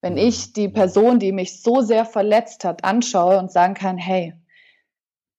[0.04, 4.34] wenn ich die Person, die mich so sehr verletzt hat, anschaue und sagen kann, hey,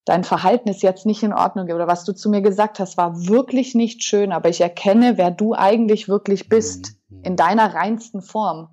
[0.06, 3.28] dein Verhalten ist jetzt nicht in Ordnung oder was du zu mir gesagt hast, war
[3.28, 8.69] wirklich nicht schön, aber ich erkenne, wer du eigentlich wirklich bist, in deiner reinsten Form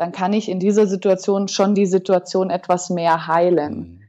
[0.00, 3.78] dann kann ich in dieser Situation schon die Situation etwas mehr heilen.
[3.78, 4.00] Mhm.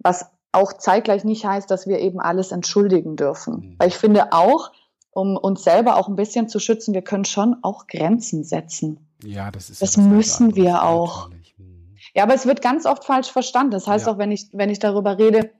[0.00, 3.54] Was auch zeitgleich nicht heißt, dass wir eben alles entschuldigen dürfen.
[3.54, 3.76] Mhm.
[3.78, 4.72] Weil ich finde auch,
[5.12, 9.07] um uns selber auch ein bisschen zu schützen, wir können schon auch Grenzen setzen.
[9.24, 9.82] Ja, das ist.
[9.82, 11.30] Das müssen wir auch.
[11.30, 11.96] Mhm.
[12.14, 13.72] Ja, aber es wird ganz oft falsch verstanden.
[13.72, 14.12] Das heißt ja.
[14.12, 15.50] auch, wenn ich, wenn ich darüber rede,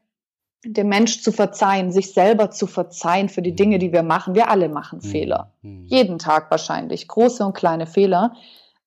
[0.64, 3.80] dem Mensch zu verzeihen, sich selber zu verzeihen für die Dinge, mhm.
[3.80, 4.34] die wir machen.
[4.34, 5.08] Wir alle machen mhm.
[5.08, 5.52] Fehler.
[5.62, 5.86] Mhm.
[5.86, 7.08] Jeden Tag wahrscheinlich.
[7.08, 8.34] Große und kleine Fehler.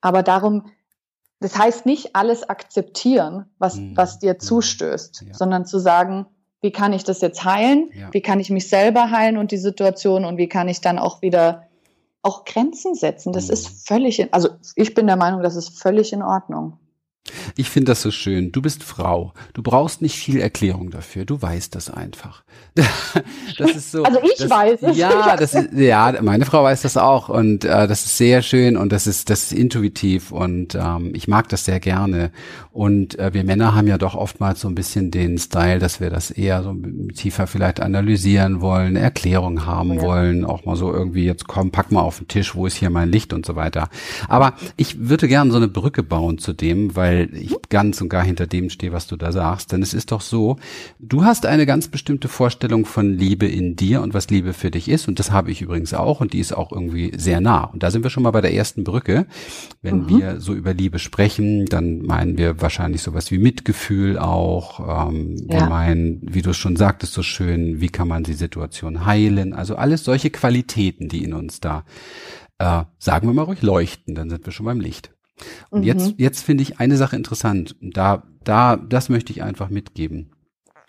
[0.01, 0.71] Aber darum,
[1.39, 3.95] das heißt nicht alles akzeptieren, was, mhm.
[3.95, 4.39] was dir mhm.
[4.39, 5.33] zustößt, ja.
[5.33, 6.27] sondern zu sagen,
[6.61, 7.89] wie kann ich das jetzt heilen?
[7.93, 8.09] Ja.
[8.11, 11.21] Wie kann ich mich selber heilen und die Situation und wie kann ich dann auch
[11.21, 11.67] wieder
[12.23, 13.33] auch Grenzen setzen?
[13.33, 13.53] Das mhm.
[13.53, 16.77] ist völlig, in, also ich bin der Meinung, das ist völlig in Ordnung.
[17.55, 18.51] Ich finde das so schön.
[18.51, 19.33] Du bist Frau.
[19.53, 21.25] Du brauchst nicht viel Erklärung dafür.
[21.25, 22.43] Du weißt das einfach.
[23.57, 24.03] Das ist so.
[24.03, 24.97] Also ich das, weiß es.
[24.97, 28.77] Ja, das ist, ja, meine Frau weiß das auch und äh, das ist sehr schön
[28.77, 32.31] und das ist, das ist intuitiv und ähm, ich mag das sehr gerne.
[32.71, 36.09] Und äh, wir Männer haben ja doch oftmals so ein bisschen den Style, dass wir
[36.09, 36.73] das eher so
[37.13, 40.01] tiefer vielleicht analysieren wollen, Erklärung haben ja.
[40.01, 42.89] wollen, auch mal so irgendwie jetzt komm, pack mal auf den Tisch, wo ist hier
[42.89, 43.89] mein Licht und so weiter.
[44.29, 46.95] Aber ich würde gerne so eine Brücke bauen zu dem,
[47.31, 49.71] weil ich ganz und gar hinter dem stehe, was du da sagst.
[49.71, 50.57] Denn es ist doch so,
[50.99, 54.89] du hast eine ganz bestimmte Vorstellung von Liebe in dir und was Liebe für dich
[54.89, 55.07] ist.
[55.07, 57.63] Und das habe ich übrigens auch und die ist auch irgendwie sehr nah.
[57.63, 59.25] Und da sind wir schon mal bei der ersten Brücke.
[59.81, 60.09] Wenn mhm.
[60.09, 65.09] wir so über Liebe sprechen, dann meinen wir wahrscheinlich sowas wie Mitgefühl auch.
[65.09, 65.61] Ähm, ja.
[65.61, 69.53] Wir meinen, wie du es schon sagtest, so schön, wie kann man die Situation heilen?
[69.53, 71.85] Also alles solche Qualitäten, die in uns da,
[72.59, 74.15] äh, sagen wir mal ruhig, leuchten.
[74.15, 75.11] Dann sind wir schon beim Licht.
[75.69, 75.87] Und mhm.
[75.87, 77.75] jetzt, jetzt finde ich eine Sache interessant.
[77.81, 80.31] Da, da, das möchte ich einfach mitgeben.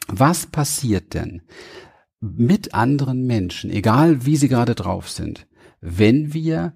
[0.08, 1.42] Was passiert denn
[2.20, 5.46] mit anderen Menschen, egal wie sie gerade drauf sind,
[5.80, 6.74] wenn wir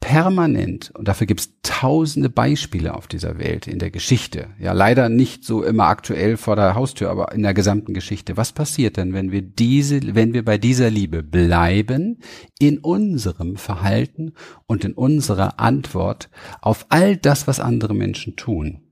[0.00, 5.08] permanent, und dafür gibt es tausende Beispiele auf dieser Welt, in der Geschichte, ja leider
[5.08, 8.36] nicht so immer aktuell vor der Haustür, aber in der gesamten Geschichte.
[8.36, 12.20] Was passiert denn, wenn wir diese, wenn wir bei dieser Liebe bleiben,
[12.58, 14.32] in unserem Verhalten
[14.66, 16.30] und in unserer Antwort
[16.60, 18.82] auf all das, was andere Menschen tun?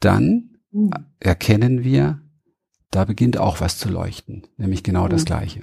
[0.00, 0.90] Dann mhm.
[1.20, 2.20] erkennen wir,
[2.90, 5.24] da beginnt auch was zu leuchten, nämlich genau das.
[5.24, 5.62] Gleiche.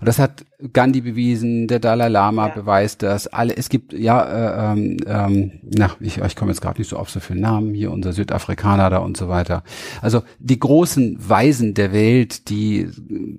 [0.00, 2.54] Und das hat Gandhi bewiesen, der Dalai Lama ja.
[2.54, 3.26] beweist das.
[3.28, 6.96] Alle, es gibt ja, äh, ähm, ähm, na, ich, ich komme jetzt gerade nicht so
[6.96, 9.62] auf so viele Namen hier, unser Südafrikaner da und so weiter.
[10.00, 12.88] Also die großen Weisen der Welt, die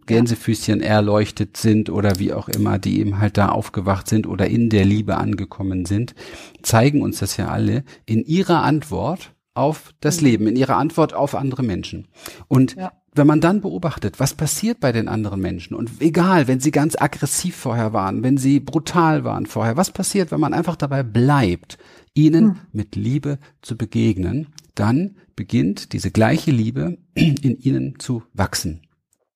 [0.06, 4.70] Gänsefüßchen erleuchtet sind oder wie auch immer, die eben halt da aufgewacht sind oder in
[4.70, 6.16] der Liebe angekommen sind,
[6.62, 10.28] zeigen uns das ja alle in ihrer Antwort auf das mhm.
[10.28, 12.08] Leben, in ihrer Antwort auf andere Menschen.
[12.48, 16.60] Und ja wenn man dann beobachtet, was passiert bei den anderen Menschen und egal, wenn
[16.60, 20.76] sie ganz aggressiv vorher waren, wenn sie brutal waren vorher, was passiert, wenn man einfach
[20.76, 21.78] dabei bleibt,
[22.14, 22.60] ihnen hm.
[22.72, 28.88] mit Liebe zu begegnen, dann beginnt diese gleiche Liebe in ihnen zu wachsen.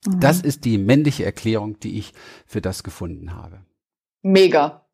[0.05, 0.19] Mhm.
[0.19, 2.13] Das ist die männliche Erklärung, die ich
[2.45, 3.65] für das gefunden habe.
[4.21, 4.85] Mega.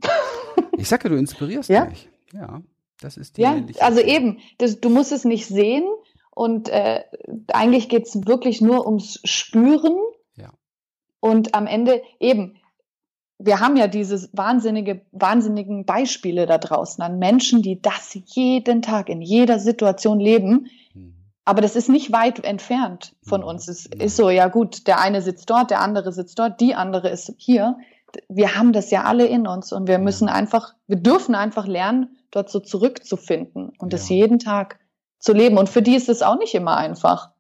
[0.78, 1.86] ich sage, du inspirierst ja?
[1.86, 2.10] mich.
[2.32, 2.62] Ja,
[3.02, 5.86] das ist die ja, also eben, das, du musst es nicht sehen,
[6.40, 7.04] und äh,
[7.52, 9.98] eigentlich geht es wirklich nur ums Spüren.
[10.38, 10.54] Ja.
[11.20, 12.56] Und am Ende eben,
[13.40, 19.10] wir haben ja diese wahnsinnige, wahnsinnigen Beispiele da draußen an Menschen, die das jeden Tag
[19.10, 20.68] in jeder Situation leben.
[20.94, 21.14] Mhm.
[21.44, 23.68] Aber das ist nicht weit entfernt von uns.
[23.68, 27.10] Es ist so, ja gut, der eine sitzt dort, der andere sitzt dort, die andere
[27.10, 27.78] ist hier.
[28.28, 32.18] Wir haben das ja alle in uns und wir müssen einfach, wir dürfen einfach lernen,
[32.32, 34.80] dort so zurückzufinden und das jeden Tag
[35.20, 35.58] zu leben.
[35.58, 37.32] Und für die ist es auch nicht immer einfach.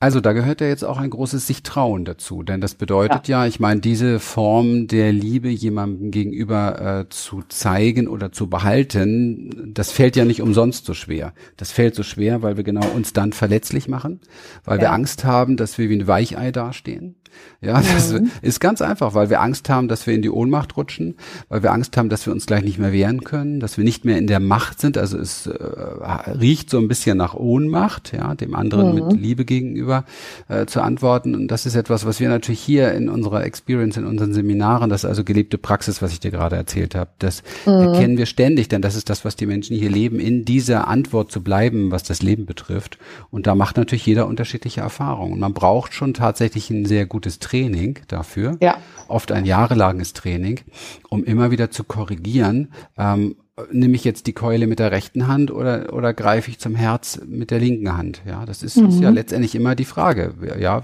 [0.00, 3.42] Also da gehört ja jetzt auch ein großes sich trauen dazu, denn das bedeutet ja,
[3.42, 9.72] ja ich meine, diese Form der Liebe jemandem gegenüber äh, zu zeigen oder zu behalten,
[9.74, 11.34] das fällt ja nicht umsonst so schwer.
[11.56, 14.20] Das fällt so schwer, weil wir genau uns dann verletzlich machen,
[14.64, 14.82] weil ja.
[14.82, 17.16] wir Angst haben, dass wir wie ein Weichei dastehen.
[17.60, 18.30] Ja, das mhm.
[18.42, 21.16] ist ganz einfach, weil wir Angst haben, dass wir in die Ohnmacht rutschen,
[21.48, 24.04] weil wir Angst haben, dass wir uns gleich nicht mehr wehren können, dass wir nicht
[24.04, 24.96] mehr in der Macht sind.
[24.96, 29.08] Also es äh, riecht so ein bisschen nach Ohnmacht, ja, dem anderen mhm.
[29.08, 30.04] mit Liebe gegenüber
[30.48, 31.34] äh, zu antworten.
[31.34, 35.04] Und das ist etwas, was wir natürlich hier in unserer Experience, in unseren Seminaren, das
[35.04, 37.72] ist also gelebte Praxis, was ich dir gerade erzählt habe, das mhm.
[37.72, 41.32] erkennen wir ständig, denn das ist das, was die Menschen hier leben, in dieser Antwort
[41.32, 42.98] zu bleiben, was das Leben betrifft.
[43.30, 45.32] Und da macht natürlich jeder unterschiedliche Erfahrungen.
[45.34, 48.56] Und man braucht schon tatsächlich ein sehr gutes Training dafür.
[48.60, 48.78] Ja.
[49.08, 50.60] Oft ein jahrelanges Training,
[51.08, 53.34] um immer wieder zu korrigieren, ähm,
[53.72, 57.20] nehme ich jetzt die Keule mit der rechten Hand oder, oder greife ich zum Herz
[57.26, 58.22] mit der linken Hand?
[58.26, 58.88] Ja, das ist, mhm.
[58.88, 60.34] ist ja letztendlich immer die Frage.
[60.60, 60.82] Ja,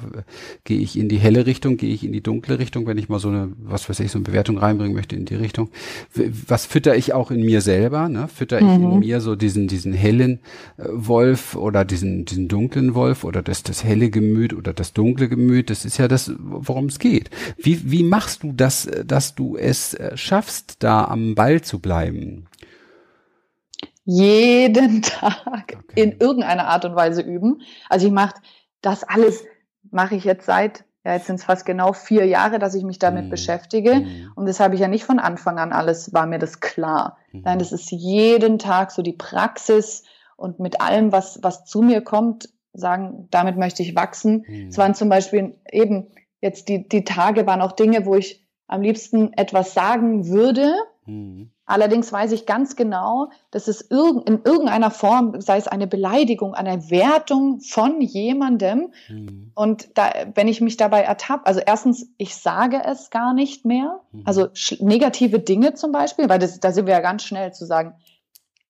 [0.65, 3.19] gehe ich in die helle Richtung, gehe ich in die dunkle Richtung, wenn ich mal
[3.19, 5.71] so eine, was weiß ich, so eine Bewertung reinbringen möchte in die Richtung.
[6.47, 8.09] Was fütter ich auch in mir selber?
[8.09, 8.29] Ne?
[8.29, 8.69] Fütter mhm.
[8.69, 8.99] ich in mhm.
[9.01, 10.41] mir so diesen, diesen hellen
[10.77, 15.29] äh, Wolf oder diesen, diesen dunklen Wolf oder das, das helle Gemüt oder das dunkle
[15.29, 15.71] Gemüt?
[15.71, 17.31] Das ist ja das, worum es geht.
[17.59, 22.47] Wie, wie machst du das, dass du es äh, schaffst, da am Ball zu bleiben?
[24.05, 25.79] Jeden Tag okay.
[25.95, 27.63] in irgendeiner Art und Weise üben.
[27.89, 28.35] Also ich mache
[28.81, 29.45] das alles,
[29.91, 32.99] mache ich jetzt seit, ja jetzt sind es fast genau vier Jahre, dass ich mich
[32.99, 33.31] damit mm.
[33.31, 33.95] beschäftige.
[33.97, 34.33] Mm.
[34.35, 37.19] Und das habe ich ja nicht von Anfang an alles, war mir das klar.
[37.33, 37.41] Mm.
[37.45, 40.05] Nein, das ist jeden Tag so die Praxis
[40.37, 44.45] und mit allem, was, was zu mir kommt, sagen, damit möchte ich wachsen.
[44.49, 44.69] Mhm.
[44.69, 46.09] Es waren zum Beispiel eben
[46.41, 50.75] jetzt die, die Tage waren auch Dinge, wo ich am liebsten etwas sagen würde,
[51.07, 51.51] Mhm.
[51.67, 56.91] Allerdings weiß ich ganz genau, dass es in irgendeiner Form, sei es eine Beleidigung, eine
[56.91, 58.93] Wertung von jemandem.
[59.09, 59.53] Mhm.
[59.55, 64.01] Und da, wenn ich mich dabei ertappe, also erstens, ich sage es gar nicht mehr.
[64.13, 64.23] Mhm.
[64.27, 64.49] Also
[64.81, 67.95] negative Dinge zum Beispiel, weil das, da sind wir ja ganz schnell zu sagen,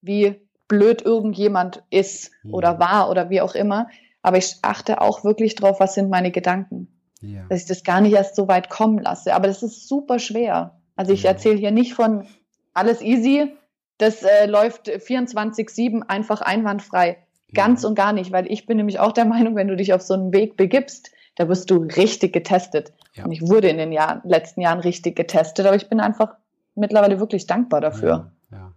[0.00, 2.54] wie blöd irgendjemand ist mhm.
[2.54, 3.88] oder war oder wie auch immer.
[4.22, 6.88] Aber ich achte auch wirklich drauf, was sind meine Gedanken.
[7.20, 7.44] Ja.
[7.48, 9.34] Dass ich das gar nicht erst so weit kommen lasse.
[9.34, 10.78] Aber das ist super schwer.
[10.94, 12.26] Also ich erzähle hier nicht von
[12.74, 13.56] alles easy,
[13.98, 17.18] das äh, läuft 24-7 einfach einwandfrei.
[17.54, 20.02] Ganz und gar nicht, weil ich bin nämlich auch der Meinung, wenn du dich auf
[20.02, 22.92] so einen Weg begibst, da wirst du richtig getestet.
[23.14, 23.24] Ja.
[23.24, 26.34] Und ich wurde in den Jahren, letzten Jahren richtig getestet, aber ich bin einfach
[26.74, 28.32] mittlerweile wirklich dankbar dafür.
[28.50, 28.72] Ja.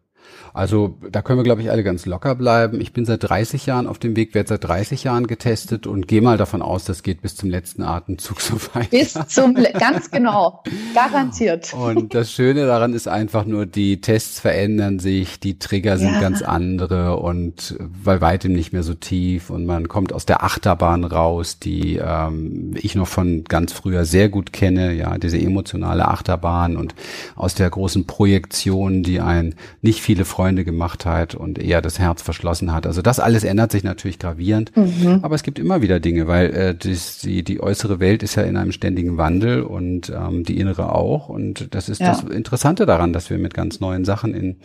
[0.57, 2.81] Also da können wir, glaube ich, alle ganz locker bleiben.
[2.81, 6.23] Ich bin seit 30 Jahren auf dem Weg, werde seit 30 Jahren getestet und gehe
[6.23, 8.89] mal davon aus, das geht bis zum letzten Atemzug so weit.
[8.89, 10.63] Bis zum, ganz genau,
[10.95, 11.73] garantiert.
[11.77, 16.21] Und das Schöne daran ist einfach nur, die Tests verändern sich, die Trigger sind ja.
[16.21, 21.03] ganz andere und bei weitem nicht mehr so tief und man kommt aus der Achterbahn
[21.03, 26.77] raus, die ähm, ich noch von ganz früher sehr gut kenne, ja, diese emotionale Achterbahn
[26.77, 26.95] und
[27.35, 32.21] aus der großen Projektion, die ein nicht viele Freunde gemacht hat und eher das Herz
[32.21, 32.85] verschlossen hat.
[32.87, 35.19] Also das alles ändert sich natürlich gravierend, mhm.
[35.21, 38.43] aber es gibt immer wieder Dinge, weil äh, das, die, die äußere Welt ist ja
[38.43, 41.29] in einem ständigen Wandel und ähm, die innere auch.
[41.29, 42.09] Und das ist ja.
[42.09, 44.57] das Interessante daran, dass wir mit ganz neuen Sachen in,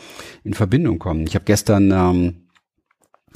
[0.45, 1.27] in Verbindung kommen.
[1.27, 2.35] Ich habe gestern ähm,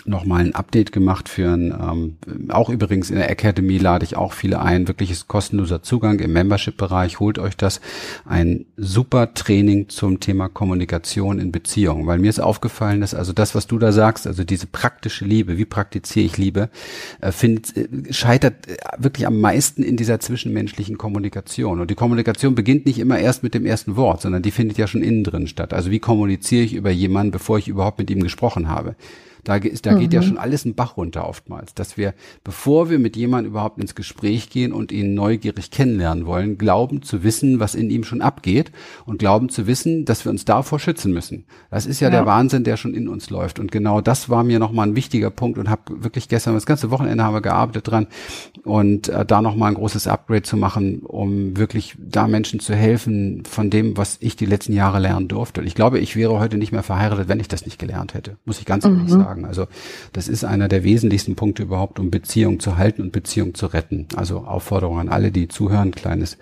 [0.09, 2.17] nochmal ein Update gemacht für ein, ähm,
[2.51, 7.21] auch übrigens in der Academy lade ich auch viele ein, wirkliches kostenloser Zugang im Membership-Bereich,
[7.21, 7.81] holt euch das,
[8.25, 13.55] ein super Training zum Thema Kommunikation in Beziehungen, weil mir ist aufgefallen, dass also das,
[13.55, 16.71] was du da sagst, also diese praktische Liebe, wie praktiziere ich Liebe,
[17.21, 21.81] äh, findet, äh, scheitert äh, wirklich am meisten in dieser zwischenmenschlichen Kommunikation.
[21.81, 24.87] Und die Kommunikation beginnt nicht immer erst mit dem ersten Wort, sondern die findet ja
[24.87, 28.23] schon innen drin statt, also wie kommuniziere ich über jemanden, bevor ich überhaupt mit ihm
[28.23, 28.97] gesprochen habe.
[29.47, 30.01] Da, da mhm.
[30.01, 30.25] geht ja mhm.
[30.27, 34.51] schon alles ein Bach runter oftmals, dass wir, bevor wir mit jemandem überhaupt ins Gespräch
[34.51, 38.73] gehen und ihn neugierig kennenlernen wollen, glauben zu wissen, was in ihm schon abgeht
[39.05, 41.45] und glauben zu wissen, dass wir uns davor schützen müssen.
[41.71, 42.11] Das ist ja, ja.
[42.11, 43.61] der Wahnsinn, der schon in uns läuft.
[43.61, 46.91] Und genau das war mir nochmal ein wichtiger Punkt und habe wirklich gestern, das ganze
[46.91, 48.09] Wochenende haben wir gearbeitet dran
[48.65, 53.45] und äh, da nochmal ein großes Upgrade zu machen, um wirklich da Menschen zu helfen
[53.45, 55.61] von dem, was ich die letzten Jahre lernen durfte.
[55.61, 58.39] Und ich glaube, ich wäre heute nicht mehr verheiratet, wenn ich das nicht gelernt hätte,
[58.45, 59.09] muss ich ganz ehrlich mhm.
[59.09, 59.45] sagen sagen.
[59.45, 59.67] Also
[60.13, 64.09] das ist einer der wesentlichsten Punkte überhaupt, um Beziehung zu halten und Beziehung zu retten.
[64.17, 66.39] Also Aufforderung an alle, die zuhören, kleines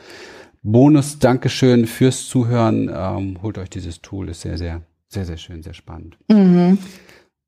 [0.62, 2.90] Bonus, Dankeschön fürs Zuhören.
[2.92, 6.16] Ähm, holt euch dieses Tool, ist sehr, sehr, sehr, sehr schön, sehr spannend.
[6.28, 6.78] Mhm.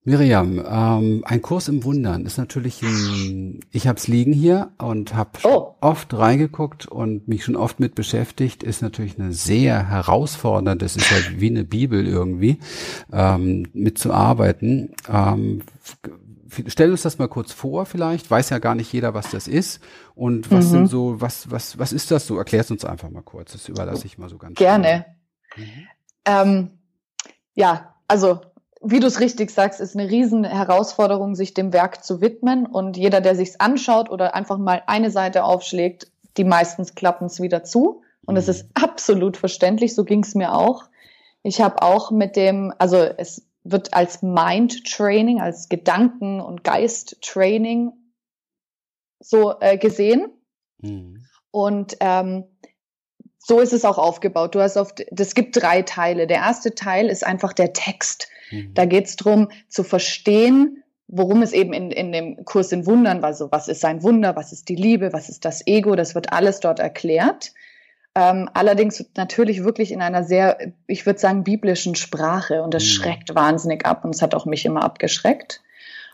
[0.07, 5.17] Miriam, ähm, ein Kurs im Wundern ist natürlich, ein, ich habe es liegen hier und
[5.17, 5.75] habe oh.
[5.81, 11.11] oft reingeguckt und mich schon oft mit beschäftigt, ist natürlich eine sehr herausfordernde, das ist
[11.11, 12.61] halt wie eine Bibel irgendwie,
[13.13, 14.95] ähm, mitzuarbeiten.
[15.13, 15.63] Ähm,
[16.69, 19.81] stell uns das mal kurz vor vielleicht, weiß ja gar nicht jeder, was das ist
[20.15, 20.71] und was mhm.
[20.71, 22.39] sind so, was, was, was ist das so?
[22.39, 25.05] Erklärst uns einfach mal kurz, das überlasse ich mal so ganz Gerne.
[25.57, 25.65] Mhm.
[26.27, 26.71] Ähm,
[27.57, 28.41] ja, also
[28.83, 32.67] wie du es richtig sagst, ist eine riesen Herausforderung, sich dem Werk zu widmen.
[32.67, 37.41] Und jeder, der sich's anschaut oder einfach mal eine Seite aufschlägt, die meistens klappen es
[37.41, 38.03] wieder zu.
[38.27, 38.51] Und es mhm.
[38.51, 40.85] ist absolut verständlich, so ging es mir auch.
[41.43, 47.19] Ich habe auch mit dem, also es wird als Mind Training, als Gedanken- und Geist
[47.23, 47.93] Training
[49.21, 50.29] so äh, gesehen.
[50.79, 51.25] Mhm.
[51.51, 52.45] Und ähm,
[53.47, 54.57] so ist es auch aufgebaut.
[54.57, 56.27] Du hast oft, das gibt drei Teile.
[56.27, 58.29] Der erste Teil ist einfach der Text.
[58.51, 58.75] Mhm.
[58.75, 63.23] Da geht es darum, zu verstehen, worum es eben in, in dem Kurs in Wundern
[63.23, 63.35] war.
[63.35, 64.35] So, was ist ein Wunder?
[64.35, 65.13] Was ist die Liebe?
[65.13, 65.95] Was ist das Ego?
[65.95, 67.53] Das wird alles dort erklärt.
[68.17, 72.65] Ähm, allerdings natürlich wirklich in einer sehr, ich würde sagen, biblischen Sprache.
[72.65, 72.89] Und das mhm.
[72.89, 74.05] schreckt wahnsinnig ab.
[74.05, 75.63] Und es hat auch mich immer abgeschreckt.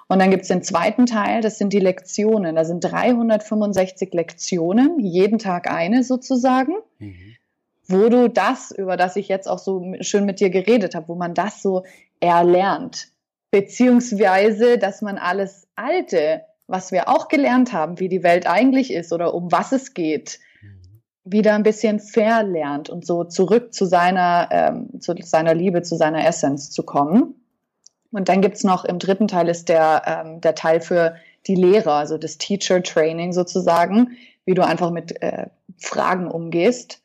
[0.08, 2.56] Und dann gibt es den zweiten Teil, das sind die Lektionen.
[2.56, 7.36] Da sind 365 Lektionen, jeden Tag eine sozusagen, mhm.
[7.86, 11.14] wo du das, über das ich jetzt auch so schön mit dir geredet habe, wo
[11.14, 11.84] man das so
[12.20, 13.08] erlernt.
[13.50, 19.12] Beziehungsweise, dass man alles Alte, was wir auch gelernt haben, wie die Welt eigentlich ist
[19.12, 20.40] oder um was es geht,
[21.24, 26.26] wieder ein bisschen verlernt und so zurück zu seiner, ähm, zu seiner Liebe, zu seiner
[26.26, 27.41] Essenz zu kommen.
[28.12, 31.94] Und dann gibt's noch im dritten Teil ist der, ähm, der Teil für die Lehrer,
[31.94, 35.46] also das Teacher Training sozusagen, wie du einfach mit äh,
[35.78, 37.02] Fragen umgehst,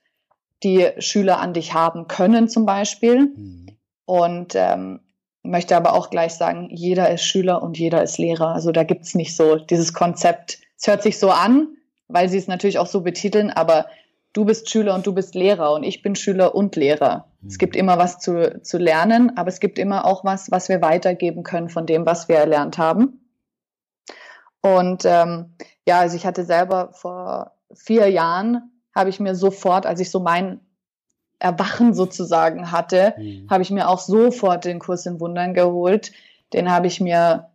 [0.63, 3.31] die Schüler an dich haben können zum Beispiel.
[3.35, 3.67] Mhm.
[4.05, 4.99] Und ähm,
[5.43, 8.49] möchte aber auch gleich sagen, jeder ist Schüler und jeder ist Lehrer.
[8.49, 10.59] Also da gibt's nicht so dieses Konzept.
[10.77, 11.67] Es hört sich so an,
[12.07, 13.87] weil sie es natürlich auch so betiteln, aber
[14.33, 17.26] du bist Schüler und du bist Lehrer und ich bin Schüler und Lehrer.
[17.41, 17.47] Mhm.
[17.47, 20.81] Es gibt immer was zu, zu lernen, aber es gibt immer auch was, was wir
[20.81, 23.21] weitergeben können von dem, was wir erlernt haben.
[24.61, 25.53] Und ähm,
[25.85, 30.19] ja, also ich hatte selber vor vier Jahren, habe ich mir sofort, als ich so
[30.19, 30.59] mein
[31.39, 33.47] Erwachen sozusagen hatte, mhm.
[33.49, 36.11] habe ich mir auch sofort den Kurs in Wundern geholt.
[36.53, 37.49] Den habe ich mir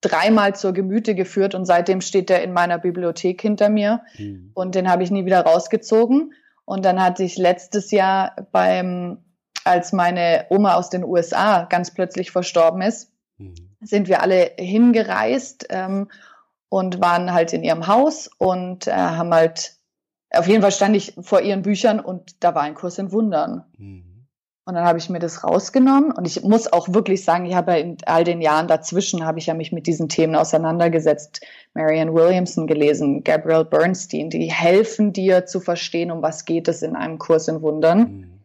[0.00, 4.50] dreimal zur Gemüte geführt und seitdem steht der in meiner Bibliothek hinter mir mhm.
[4.54, 6.32] und den habe ich nie wieder rausgezogen.
[6.70, 9.18] Und dann hatte ich letztes Jahr beim,
[9.64, 13.56] als meine Oma aus den USA ganz plötzlich verstorben ist, mhm.
[13.80, 16.08] sind wir alle hingereist ähm,
[16.68, 19.78] und waren halt in ihrem Haus und äh, haben halt,
[20.30, 23.64] auf jeden Fall stand ich vor ihren Büchern und da war ein Kurs in Wundern.
[23.76, 24.04] Mhm.
[24.64, 26.12] Und dann habe ich mir das rausgenommen.
[26.12, 29.38] Und ich muss auch wirklich sagen, ich habe ja in all den Jahren dazwischen, habe
[29.38, 31.40] ich ja mich mit diesen Themen auseinandergesetzt.
[31.74, 36.94] Marianne Williamson gelesen, Gabrielle Bernstein, die helfen dir zu verstehen, um was geht es in
[36.94, 37.98] einem Kurs in Wundern.
[37.98, 38.40] Mhm.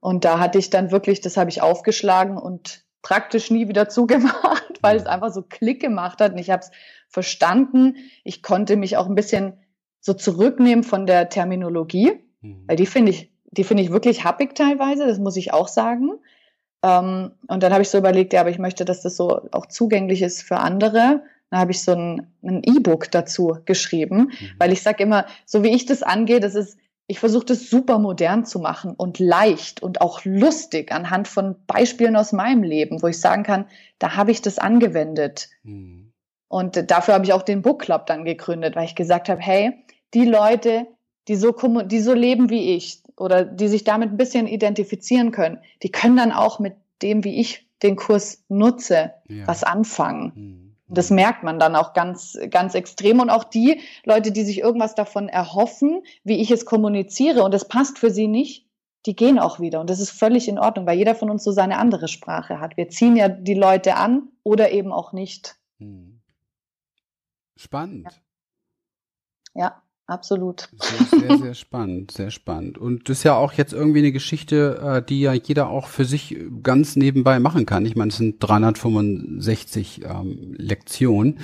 [0.00, 4.78] Und da hatte ich dann wirklich, das habe ich aufgeschlagen und praktisch nie wieder zugemacht,
[4.80, 5.10] weil es mhm.
[5.10, 6.32] einfach so Klick gemacht hat.
[6.32, 6.70] Und ich habe es
[7.08, 7.96] verstanden.
[8.24, 9.58] Ich konnte mich auch ein bisschen
[10.00, 12.64] so zurücknehmen von der Terminologie, mhm.
[12.66, 16.12] weil die finde ich die finde ich wirklich happig teilweise, das muss ich auch sagen.
[16.82, 19.66] Ähm, und dann habe ich so überlegt, ja, aber ich möchte, dass das so auch
[19.66, 21.22] zugänglich ist für andere.
[21.50, 24.50] Dann habe ich so ein, ein E-Book dazu geschrieben, mhm.
[24.58, 27.98] weil ich sage immer, so wie ich das angehe, das ist, ich versuche das super
[27.98, 33.08] modern zu machen und leicht und auch lustig anhand von Beispielen aus meinem Leben, wo
[33.08, 33.66] ich sagen kann,
[33.98, 35.50] da habe ich das angewendet.
[35.62, 36.12] Mhm.
[36.48, 39.84] Und dafür habe ich auch den Book Club dann gegründet, weil ich gesagt habe, hey,
[40.14, 40.86] die Leute,
[41.28, 45.58] die so, die so leben wie ich, oder die sich damit ein bisschen identifizieren können,
[45.82, 49.46] die können dann auch mit dem, wie ich den Kurs nutze, ja.
[49.46, 50.32] was anfangen.
[50.34, 50.76] Mhm.
[50.88, 53.20] Das merkt man dann auch ganz, ganz extrem.
[53.20, 57.66] Und auch die Leute, die sich irgendwas davon erhoffen, wie ich es kommuniziere und es
[57.66, 58.66] passt für sie nicht,
[59.06, 59.80] die gehen auch wieder.
[59.80, 62.76] Und das ist völlig in Ordnung, weil jeder von uns so seine andere Sprache hat.
[62.76, 65.56] Wir ziehen ja die Leute an oder eben auch nicht.
[65.78, 66.20] Mhm.
[67.56, 68.08] Spannend.
[69.54, 69.62] ja.
[69.62, 69.82] ja.
[70.12, 70.68] Absolut.
[70.78, 72.76] Sehr, sehr, sehr spannend, sehr spannend.
[72.76, 76.04] Und das ist ja auch jetzt irgendwie eine Geschichte, äh, die ja jeder auch für
[76.04, 77.86] sich ganz nebenbei machen kann.
[77.86, 81.38] Ich meine, es sind 365 ähm, Lektionen.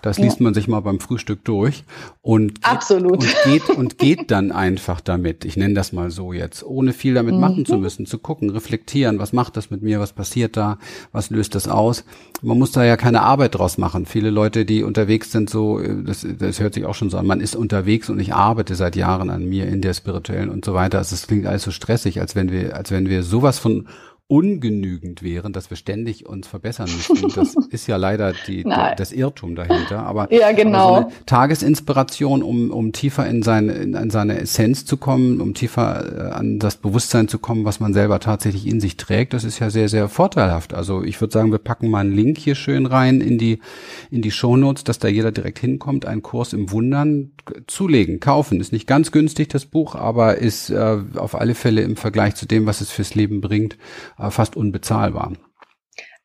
[0.00, 0.24] Das ja.
[0.24, 1.84] liest man sich mal beim Frühstück durch
[2.22, 3.18] und geht, Absolut.
[3.18, 5.44] Und geht, und geht dann einfach damit.
[5.44, 7.40] Ich nenne das mal so jetzt, ohne viel damit mhm.
[7.40, 10.78] machen zu müssen, zu gucken, reflektieren, was macht das mit mir, was passiert da,
[11.12, 12.04] was löst das aus.
[12.40, 14.06] Man muss da ja keine Arbeit draus machen.
[14.06, 17.26] Viele Leute, die unterwegs sind, so, äh, das, das hört sich auch schon so an,
[17.26, 20.72] man ist unterwegs und ich arbeite seit Jahren an mir in der spirituellen und so
[20.72, 20.98] weiter.
[20.98, 23.88] Also es klingt alles so stressig, als wenn wir, als wenn wir sowas von
[24.34, 27.32] ungenügend wären, dass wir ständig uns verbessern müssen.
[27.36, 30.04] Das ist ja leider die, das Irrtum dahinter.
[30.04, 30.96] Aber, ja, genau.
[30.96, 35.40] aber so eine Tagesinspiration, um, um tiefer in seine, in, in seine Essenz zu kommen,
[35.40, 39.34] um tiefer äh, an das Bewusstsein zu kommen, was man selber tatsächlich in sich trägt,
[39.34, 40.74] das ist ja sehr, sehr vorteilhaft.
[40.74, 43.60] Also ich würde sagen, wir packen mal einen Link hier schön rein in die,
[44.10, 47.30] in die Shownotes, dass da jeder direkt hinkommt, einen Kurs im Wundern
[47.68, 48.60] zulegen, kaufen.
[48.60, 52.46] Ist nicht ganz günstig, das Buch, aber ist äh, auf alle Fälle im Vergleich zu
[52.46, 53.76] dem, was es fürs Leben bringt,
[54.30, 55.32] fast unbezahlbar.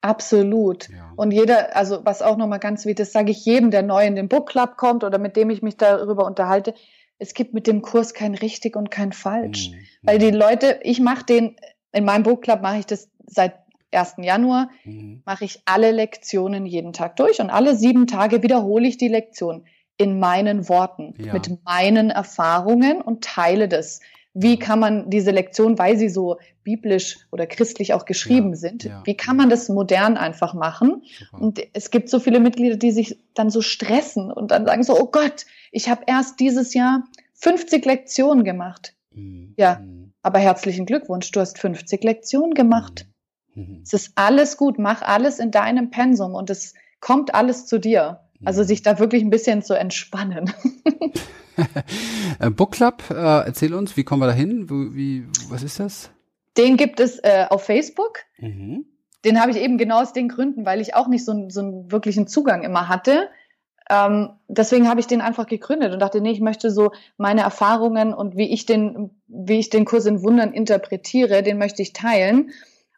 [0.01, 0.89] Absolut.
[0.89, 1.11] Ja.
[1.17, 4.15] Und jeder, also was auch nochmal ganz wichtig ist, sage ich jedem, der neu in
[4.15, 6.73] den Book Club kommt oder mit dem ich mich darüber unterhalte,
[7.17, 9.71] es gibt mit dem Kurs kein richtig und kein falsch.
[9.71, 9.75] Mhm.
[10.03, 11.57] Weil die Leute, ich mache den,
[11.91, 13.55] in meinem Book Club mache ich das seit
[13.91, 14.15] 1.
[14.19, 15.21] Januar, mhm.
[15.25, 19.65] mache ich alle Lektionen jeden Tag durch und alle sieben Tage wiederhole ich die Lektion.
[19.97, 21.33] in meinen Worten, ja.
[21.33, 23.99] mit meinen Erfahrungen und teile das.
[24.33, 28.83] Wie kann man diese Lektion, weil sie so biblisch oder christlich auch geschrieben ja, sind,
[28.83, 29.01] ja.
[29.05, 31.03] wie kann man das modern einfach machen?
[31.17, 31.41] Super.
[31.41, 34.99] Und es gibt so viele Mitglieder, die sich dann so stressen und dann sagen so,
[34.99, 37.03] oh Gott, ich habe erst dieses Jahr
[37.33, 38.93] 50 Lektionen gemacht.
[39.11, 39.53] Mhm.
[39.57, 40.13] Ja, mhm.
[40.21, 43.07] aber herzlichen Glückwunsch, du hast 50 Lektionen gemacht.
[43.55, 43.63] Mhm.
[43.63, 43.81] mhm.
[43.83, 48.19] Es ist alles gut, mach alles in deinem Pensum und es kommt alles zu dir.
[48.45, 50.53] Also sich da wirklich ein bisschen zu entspannen.
[52.39, 54.69] Äh, Book Club, äh, erzähl uns, wie kommen wir da hin?
[54.69, 56.09] Wie, was ist das?
[56.55, 58.19] Den gibt es äh, auf Facebook.
[58.37, 58.85] Mhm.
[59.25, 61.91] Den habe ich eben genau aus den Gründen, weil ich auch nicht so, so einen
[61.91, 63.27] wirklichen Zugang immer hatte.
[63.89, 68.13] Ähm, deswegen habe ich den einfach gegründet und dachte, nee, ich möchte so meine Erfahrungen
[68.13, 72.51] und wie ich den, wie ich den Kurs in Wundern interpretiere, den möchte ich teilen.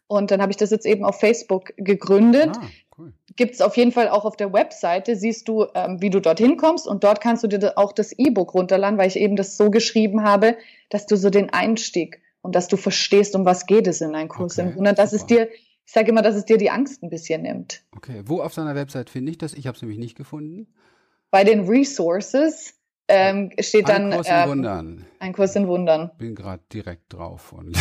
[0.08, 2.58] Und dann habe ich das jetzt eben auf Facebook gegründet.
[2.60, 2.68] Ah,
[3.02, 3.14] cool.
[3.36, 6.58] Gibt es auf jeden Fall auch auf der Webseite, siehst du, ähm, wie du dorthin
[6.58, 9.70] kommst und dort kannst du dir auch das E-Book runterladen, weil ich eben das so
[9.70, 10.58] geschrieben habe,
[10.90, 14.30] dass du so den Einstieg und dass du verstehst, um was geht es in einem
[14.30, 15.22] Kurs okay, im Wunder, dass super.
[15.22, 15.50] es dir,
[15.86, 17.84] ich sage immer, dass es dir die Angst ein bisschen nimmt.
[17.96, 19.54] Okay, wo auf deiner Website finde ich das?
[19.54, 20.68] Ich habe es nämlich nicht gefunden.
[21.30, 22.76] Bei den Resources
[23.08, 25.06] ähm, steht dann ein in ähm, Wundern.
[25.22, 26.10] Ein Kurs in Wundern.
[26.18, 27.78] Bin gerade direkt drauf und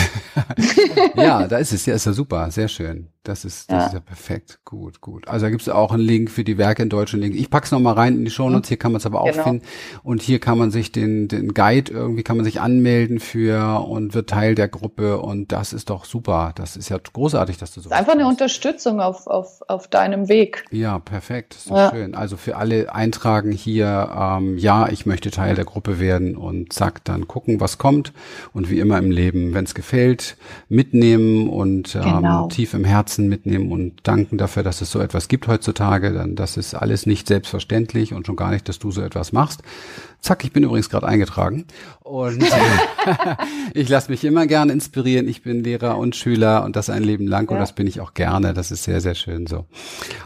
[1.16, 1.86] ja, da ist es.
[1.86, 3.09] Ja, ist ja super, sehr schön.
[3.22, 3.86] Das ist, das ja.
[3.86, 4.61] ist ja perfekt.
[4.64, 5.28] Gut, gut.
[5.28, 7.34] Also da gibt es auch einen Link für die Werke in deutschen Link.
[7.34, 8.68] Ich pack's noch mal rein in die Shownotes.
[8.68, 9.45] Hier kann man es aber auch genau.
[9.45, 9.66] finden.
[10.03, 14.14] Und hier kann man sich den, den Guide irgendwie kann man sich anmelden für und
[14.14, 15.18] wird Teil der Gruppe.
[15.20, 16.53] Und das ist doch super.
[16.55, 17.91] Das ist ja großartig, dass du so.
[17.91, 20.64] Das ist einfach eine Unterstützung auf, auf, auf deinem Weg.
[20.70, 21.55] Ja, perfekt.
[21.55, 21.91] ist doch ja.
[21.91, 22.14] schön.
[22.14, 27.05] Also für alle eintragen hier, ähm, ja, ich möchte Teil der Gruppe werden und zack,
[27.05, 28.12] dann gucken, was kommt.
[28.53, 30.37] Und wie immer im Leben, wenn es gefällt,
[30.68, 32.49] mitnehmen und ähm, genau.
[32.49, 36.12] tief im Herzen mitnehmen und danken dafür, dass es so etwas gibt heutzutage.
[36.12, 39.62] Dann das ist alles nicht selbstverständlich und schon gar nicht, dass du so etwas machst.
[40.20, 41.66] Zack, ich bin übrigens gerade eingetragen
[42.01, 42.45] und
[43.74, 45.28] ich lasse mich immer gerne inspirieren.
[45.28, 47.55] Ich bin Lehrer und Schüler und das ein Leben lang ja.
[47.55, 48.55] und das bin ich auch gerne.
[48.55, 49.66] Das ist sehr, sehr schön so.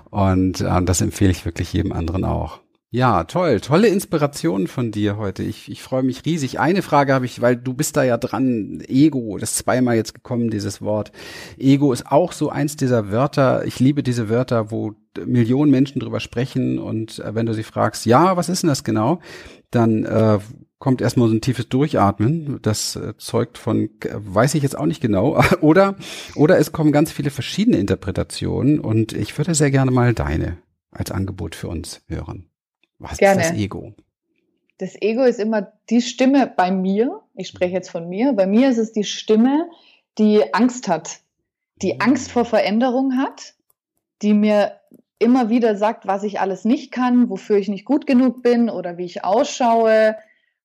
[0.09, 2.64] Und ähm, das empfehle ich wirklich jedem anderen auch.
[2.95, 3.59] Ja, toll.
[3.59, 5.43] Tolle Inspiration von dir heute.
[5.43, 6.61] Ich, ich freue mich riesig.
[6.61, 8.85] Eine Frage habe ich, weil du bist da ja dran.
[8.87, 11.11] Ego, das ist zweimal jetzt gekommen, dieses Wort.
[11.59, 13.65] Ego ist auch so eins dieser Wörter.
[13.67, 14.93] Ich liebe diese Wörter, wo
[15.27, 18.85] Millionen Menschen drüber sprechen und äh, wenn du sie fragst, ja, was ist denn das
[18.85, 19.19] genau?
[19.73, 20.39] Dann äh,
[20.79, 22.61] kommt erstmal so ein tiefes Durchatmen.
[22.63, 25.43] Das äh, zeugt von, weiß ich jetzt auch nicht genau.
[25.63, 25.97] oder,
[26.37, 30.59] oder es kommen ganz viele verschiedene Interpretationen und ich würde sehr gerne mal deine
[30.93, 32.51] als Angebot für uns hören.
[33.11, 33.43] Was Gerne.
[33.43, 33.93] ist das Ego?
[34.79, 37.21] Das Ego ist immer die Stimme bei mir.
[37.35, 38.33] Ich spreche jetzt von mir.
[38.33, 39.69] Bei mir ist es die Stimme,
[40.19, 41.21] die Angst hat,
[41.77, 42.01] die mhm.
[42.01, 43.55] Angst vor Veränderung hat,
[44.23, 44.81] die mir
[45.19, 48.99] immer wieder sagt, was ich alles nicht kann, wofür ich nicht gut genug bin oder
[48.99, 50.17] wie ich ausschaue,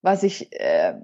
[0.01, 0.95] was ich, äh,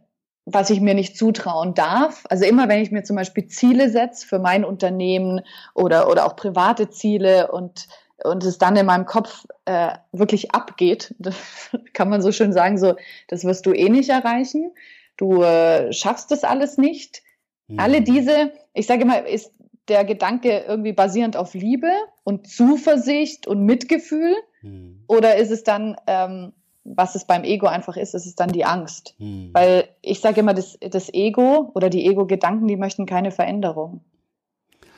[0.45, 2.25] was ich mir nicht zutrauen darf.
[2.29, 5.41] Also immer, wenn ich mir zum Beispiel Ziele setze für mein Unternehmen
[5.73, 7.87] oder, oder auch private Ziele und
[8.23, 11.13] und es dann in meinem Kopf äh, wirklich abgeht,
[11.93, 12.95] kann man so schön sagen, so,
[13.27, 14.71] das wirst du eh nicht erreichen,
[15.17, 17.21] du äh, schaffst das alles nicht.
[17.67, 17.79] Mhm.
[17.79, 19.51] Alle diese, ich sage immer, ist
[19.87, 21.91] der Gedanke irgendwie basierend auf Liebe
[22.23, 24.35] und Zuversicht und Mitgefühl?
[24.61, 25.03] Mhm.
[25.07, 26.53] Oder ist es dann, ähm,
[26.83, 29.15] was es beim Ego einfach ist, ist es dann die Angst?
[29.19, 29.49] Mhm.
[29.53, 34.01] Weil ich sage immer, das, das Ego oder die Ego-Gedanken, die möchten keine Veränderung.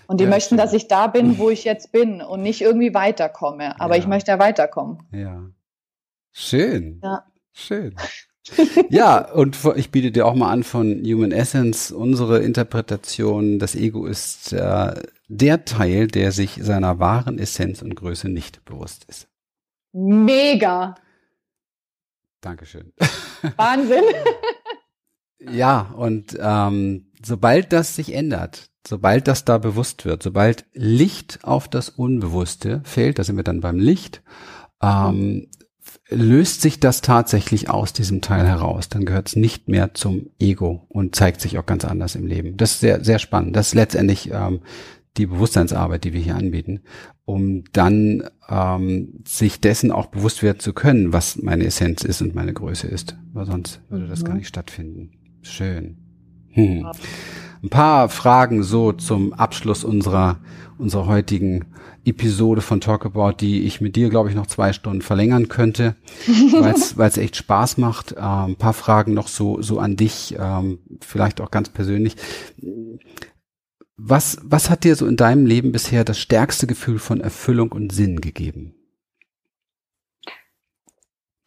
[0.08, 2.94] Und die ja, möchten, dass ich da bin, wo ich jetzt bin und nicht irgendwie
[2.94, 3.80] weiterkomme.
[3.80, 4.02] Aber ja.
[4.02, 5.04] ich möchte ja weiterkommen.
[5.12, 5.44] Ja.
[6.32, 7.02] Schön.
[7.04, 7.26] Ja.
[7.52, 7.96] Schön.
[8.90, 14.06] ja, und ich biete dir auch mal an von Human Essence, unsere Interpretation, das Ego
[14.06, 14.94] ist äh,
[15.28, 19.28] der Teil, der sich seiner wahren Essenz und Größe nicht bewusst ist.
[19.92, 20.96] Mega.
[22.42, 22.94] Dankeschön.
[23.58, 24.04] Wahnsinn.
[25.40, 31.68] ja, und ähm, sobald das sich ändert, sobald das da bewusst wird, sobald Licht auf
[31.68, 34.22] das Unbewusste fällt, da sind wir dann beim Licht,
[34.82, 35.48] ähm,
[36.10, 38.90] löst sich das tatsächlich aus diesem Teil heraus.
[38.90, 42.56] Dann gehört es nicht mehr zum Ego und zeigt sich auch ganz anders im Leben.
[42.58, 43.56] Das ist sehr, sehr spannend.
[43.56, 44.62] Das ist letztendlich ähm,
[45.18, 46.82] die Bewusstseinsarbeit, die wir hier anbieten,
[47.26, 52.36] um dann ähm, sich dessen auch bewusst werden zu können, was meine Essenz ist und
[52.36, 53.18] meine Größe ist.
[53.34, 54.26] Weil sonst würde das mhm.
[54.26, 55.12] gar nicht stattfinden.
[55.42, 56.07] Schön.
[56.58, 56.92] Hm
[57.64, 60.38] ein paar Fragen so zum Abschluss unserer,
[60.78, 61.66] unserer heutigen
[62.06, 65.96] Episode von Talk About, die ich mit dir, glaube ich, noch zwei Stunden verlängern könnte,
[66.26, 68.14] weil es echt Spaß macht.
[68.14, 72.16] Ähm, ein paar Fragen noch so, so an dich, ähm, vielleicht auch ganz persönlich.
[73.98, 77.92] Was, was hat dir so in deinem Leben bisher das stärkste Gefühl von Erfüllung und
[77.92, 78.74] Sinn gegeben?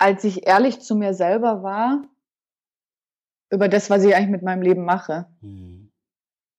[0.01, 2.03] als ich ehrlich zu mir selber war,
[3.51, 5.27] über das, was ich eigentlich mit meinem Leben mache.
[5.41, 5.91] Mhm.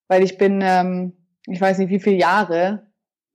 [0.07, 1.13] Weil ich bin, ähm,
[1.47, 2.87] ich weiß nicht wie viele Jahre,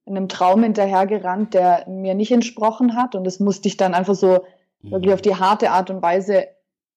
[0.05, 3.15] in einem Traum hinterhergerannt, der mir nicht entsprochen hat.
[3.15, 4.45] Und das musste ich dann einfach so
[4.83, 4.91] mhm.
[4.93, 6.47] wirklich auf die harte Art und Weise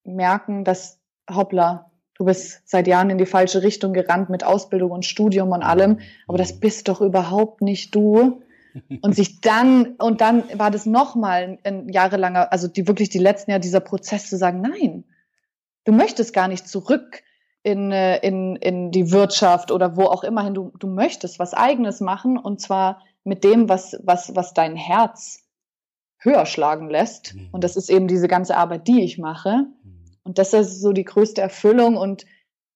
[0.03, 0.99] merken, dass,
[1.33, 5.63] hoppla, du bist seit Jahren in die falsche Richtung gerannt mit Ausbildung und Studium und
[5.63, 6.59] allem, aber das mhm.
[6.59, 8.41] bist doch überhaupt nicht du.
[9.01, 13.49] Und sich dann, und dann war das nochmal ein jahrelanger, also die wirklich die letzten
[13.49, 15.05] Jahre dieser Prozess zu sagen, nein,
[15.89, 17.23] du möchtest gar nicht zurück
[17.63, 20.53] in, äh, in, in die Wirtschaft oder wo auch immerhin.
[20.53, 25.43] Du, du möchtest was Eigenes machen und zwar mit dem, was, was, was dein Herz
[26.19, 27.33] höher schlagen lässt.
[27.33, 27.49] Mhm.
[27.51, 29.65] Und das ist eben diese ganze Arbeit, die ich mache.
[29.83, 30.05] Mhm.
[30.23, 32.25] Und das ist so die größte Erfüllung und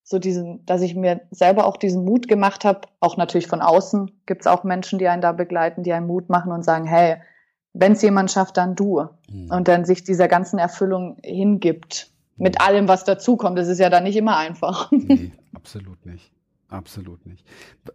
[0.03, 4.11] so diesen, dass ich mir selber auch diesen Mut gemacht habe, auch natürlich von außen
[4.26, 7.18] gibt es auch Menschen, die einen da begleiten, die einen Mut machen und sagen, hey,
[7.74, 9.07] wenn es jemand schafft, dann du.
[9.30, 9.51] Mhm.
[9.51, 13.57] Und dann sich dieser ganzen Erfüllung hingibt mit allem, was dazukommt.
[13.57, 14.91] Das ist ja dann nicht immer einfach.
[14.91, 16.31] Nee, absolut nicht.
[16.69, 17.45] Absolut nicht.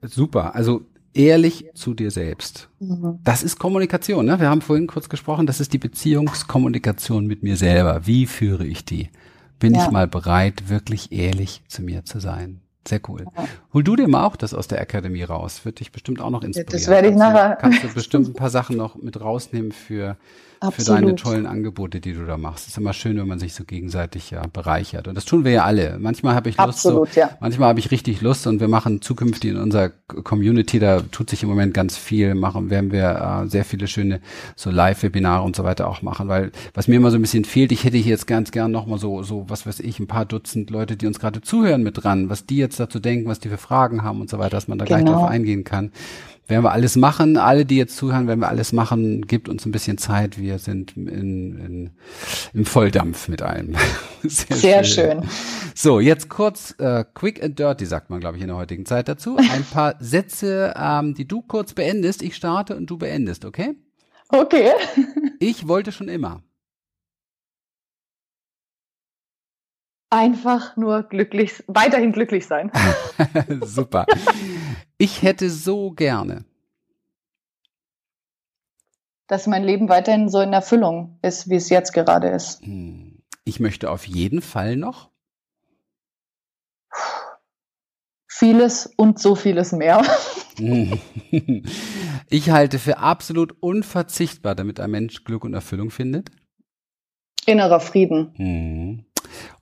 [0.03, 0.55] Super.
[0.55, 0.82] Also
[1.14, 2.68] ehrlich zu dir selbst.
[2.78, 3.18] Mhm.
[3.24, 4.26] Das ist Kommunikation.
[4.26, 4.39] Ne?
[4.41, 8.07] Wir haben vorhin kurz gesprochen, das ist die Beziehungskommunikation mit mir selber.
[8.07, 9.11] Wie führe ich die?
[9.59, 9.84] Bin ja.
[9.84, 12.61] ich mal bereit, wirklich ehrlich zu mir zu sein?
[12.86, 13.26] Sehr cool.
[13.74, 15.64] Hol du dir mal auch das aus der Akademie raus.
[15.64, 16.72] Wird dich bestimmt auch noch inspirieren.
[16.72, 17.57] Das werde ich nachher.
[17.57, 20.16] Kannst du bestimmt ein paar Sachen noch mit rausnehmen für,
[20.71, 22.67] für deine tollen Angebote, die du da machst.
[22.67, 25.09] Es ist immer schön, wenn man sich so gegenseitig ja bereichert.
[25.09, 25.99] Und das tun wir ja alle.
[25.99, 27.31] Manchmal habe ich Lust, Absolut, so, ja.
[27.41, 31.43] manchmal habe ich richtig Lust und wir machen zukünftig in unserer Community, da tut sich
[31.43, 34.21] im Moment ganz viel, machen, werden wir äh, sehr viele schöne
[34.57, 37.73] so Live-Webinare und so weiter auch machen, weil was mir immer so ein bisschen fehlt,
[37.73, 40.71] ich hätte hier jetzt ganz gern nochmal so, so, was weiß ich, ein paar Dutzend
[40.71, 43.59] Leute, die uns gerade zuhören mit dran, was die jetzt dazu denken, was die für
[43.59, 44.99] Fragen haben und so weiter, dass man da genau.
[44.99, 45.93] gleich drauf eingehen kann.
[46.49, 49.70] Werden wir alles machen, alle, die jetzt zuhören, werden wir alles machen, gibt uns ein
[49.70, 51.90] bisschen Zeit, wir sind in, in,
[52.55, 53.76] im Volldampf mit allem.
[54.22, 55.22] Sehr, Sehr schön.
[55.22, 55.30] schön.
[55.74, 59.09] So, jetzt kurz äh, quick and dirty, sagt man, glaube ich, in der heutigen Zeit
[59.09, 59.36] dazu.
[59.36, 62.22] Ein paar Sätze, ähm, die du kurz beendest.
[62.22, 63.74] Ich starte und du beendest, okay?
[64.28, 64.72] Okay.
[65.40, 66.42] Ich wollte schon immer.
[70.11, 72.72] Einfach nur glücklich, weiterhin glücklich sein.
[73.61, 74.05] Super.
[74.99, 76.44] Ich hätte so gerne.
[79.28, 82.62] Dass mein Leben weiterhin so in Erfüllung ist, wie es jetzt gerade ist.
[82.62, 83.22] Hm.
[83.44, 85.11] Ich möchte auf jeden Fall noch.
[88.26, 90.03] Vieles und so vieles mehr.
[92.30, 96.30] Ich halte für absolut unverzichtbar, damit ein Mensch Glück und Erfüllung findet.
[97.46, 99.07] Innerer Frieden.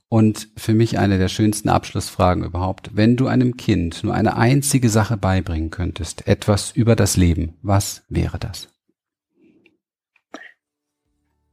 [0.09, 2.91] Und für mich eine der schönsten Abschlussfragen überhaupt.
[2.93, 8.03] Wenn du einem Kind nur eine einzige Sache beibringen könntest, etwas über das Leben, was
[8.07, 8.69] wäre das?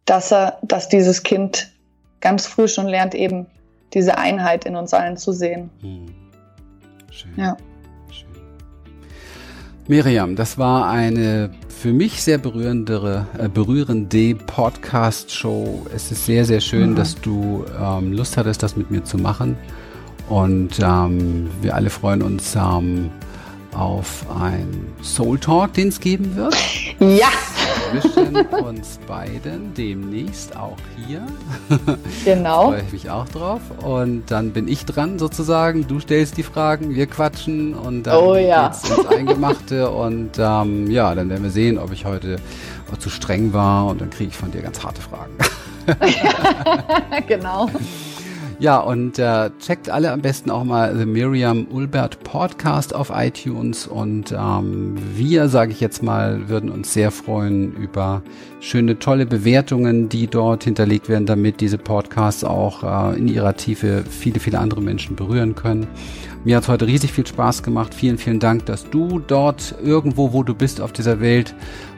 [0.05, 1.73] Dass er, dass dieses Kind
[2.21, 3.47] ganz früh schon lernt, eben
[3.93, 5.71] diese Einheit in uns allen zu sehen.
[5.81, 6.07] Hm.
[7.11, 7.33] Schön.
[7.37, 7.57] Ja.
[8.11, 8.29] Schön.
[9.89, 11.51] Miriam, das war eine
[11.85, 15.85] für mich sehr berührendere, äh, berührende Podcast-Show.
[15.95, 16.97] Es ist sehr, sehr schön, mhm.
[16.97, 19.55] dass du ähm, Lust hattest, das mit mir zu machen.
[20.31, 23.11] Und ähm, wir alle freuen uns ähm,
[23.75, 26.55] auf ein Soul Talk, den es geben wird.
[27.01, 27.29] Ja.
[27.91, 31.27] Zwischen uns beiden demnächst auch hier.
[32.25, 32.69] Genau.
[32.71, 33.61] Freue ich mich auch drauf.
[33.83, 35.87] Und dann bin ich dran sozusagen.
[35.87, 38.69] Du stellst die Fragen, wir quatschen und dann oh, ja.
[38.69, 39.91] geht's ins Eingemachte.
[39.91, 42.37] und ähm, ja, dann werden wir sehen, ob ich heute
[42.99, 45.33] zu streng war und dann kriege ich von dir ganz harte Fragen.
[47.27, 47.69] genau.
[48.61, 53.87] Ja, und äh, checkt alle am besten auch mal The Miriam Ulbert Podcast auf iTunes.
[53.87, 58.23] Und ähm, wir, sage ich jetzt mal, würden uns sehr freuen über
[58.61, 64.05] schöne, tolle Bewertungen, die dort hinterlegt werden, damit diese Podcasts auch äh, in ihrer Tiefe
[64.09, 65.89] viele, viele andere Menschen berühren können.
[66.45, 67.93] Mir hat heute riesig viel Spaß gemacht.
[67.93, 71.55] Vielen, vielen Dank, dass du dort irgendwo, wo du bist auf dieser Welt,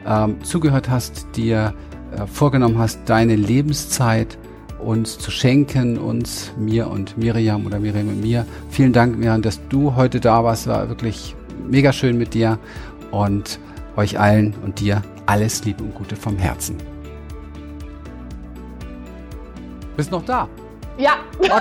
[0.07, 1.73] ähm, zugehört hast, dir
[2.11, 4.37] äh, vorgenommen hast, deine Lebenszeit
[4.79, 8.45] uns zu schenken, uns, mir und Miriam oder Miriam und mir.
[8.69, 10.67] Vielen Dank, Miriam, dass du heute da warst.
[10.67, 11.35] War wirklich
[11.67, 12.59] mega schön mit dir
[13.11, 13.59] und
[13.95, 16.77] euch allen und dir alles Liebe und Gute vom Herzen.
[19.95, 20.47] Bist noch da?
[20.97, 21.17] Ja.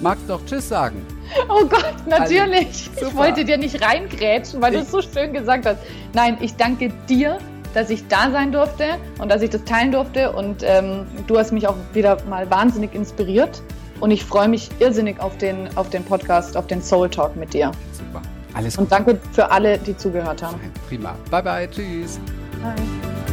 [0.00, 1.04] Magst du doch Tschüss sagen?
[1.48, 2.90] Oh Gott, natürlich.
[2.96, 5.78] Also, ich wollte dir nicht reingrätschen, weil du es so schön gesagt hast.
[6.12, 7.38] Nein, ich danke dir
[7.74, 10.32] dass ich da sein durfte und dass ich das teilen durfte.
[10.32, 13.62] Und ähm, du hast mich auch wieder mal wahnsinnig inspiriert.
[14.00, 17.52] Und ich freue mich irrsinnig auf den, auf den Podcast, auf den Soul Talk mit
[17.52, 17.70] dir.
[17.92, 18.22] Super.
[18.54, 18.84] Alles gut.
[18.84, 20.58] Und danke für alle, die zugehört haben.
[20.88, 21.14] Prima.
[21.30, 21.70] Bye bye.
[21.70, 22.18] Tschüss.
[22.62, 23.29] Bye.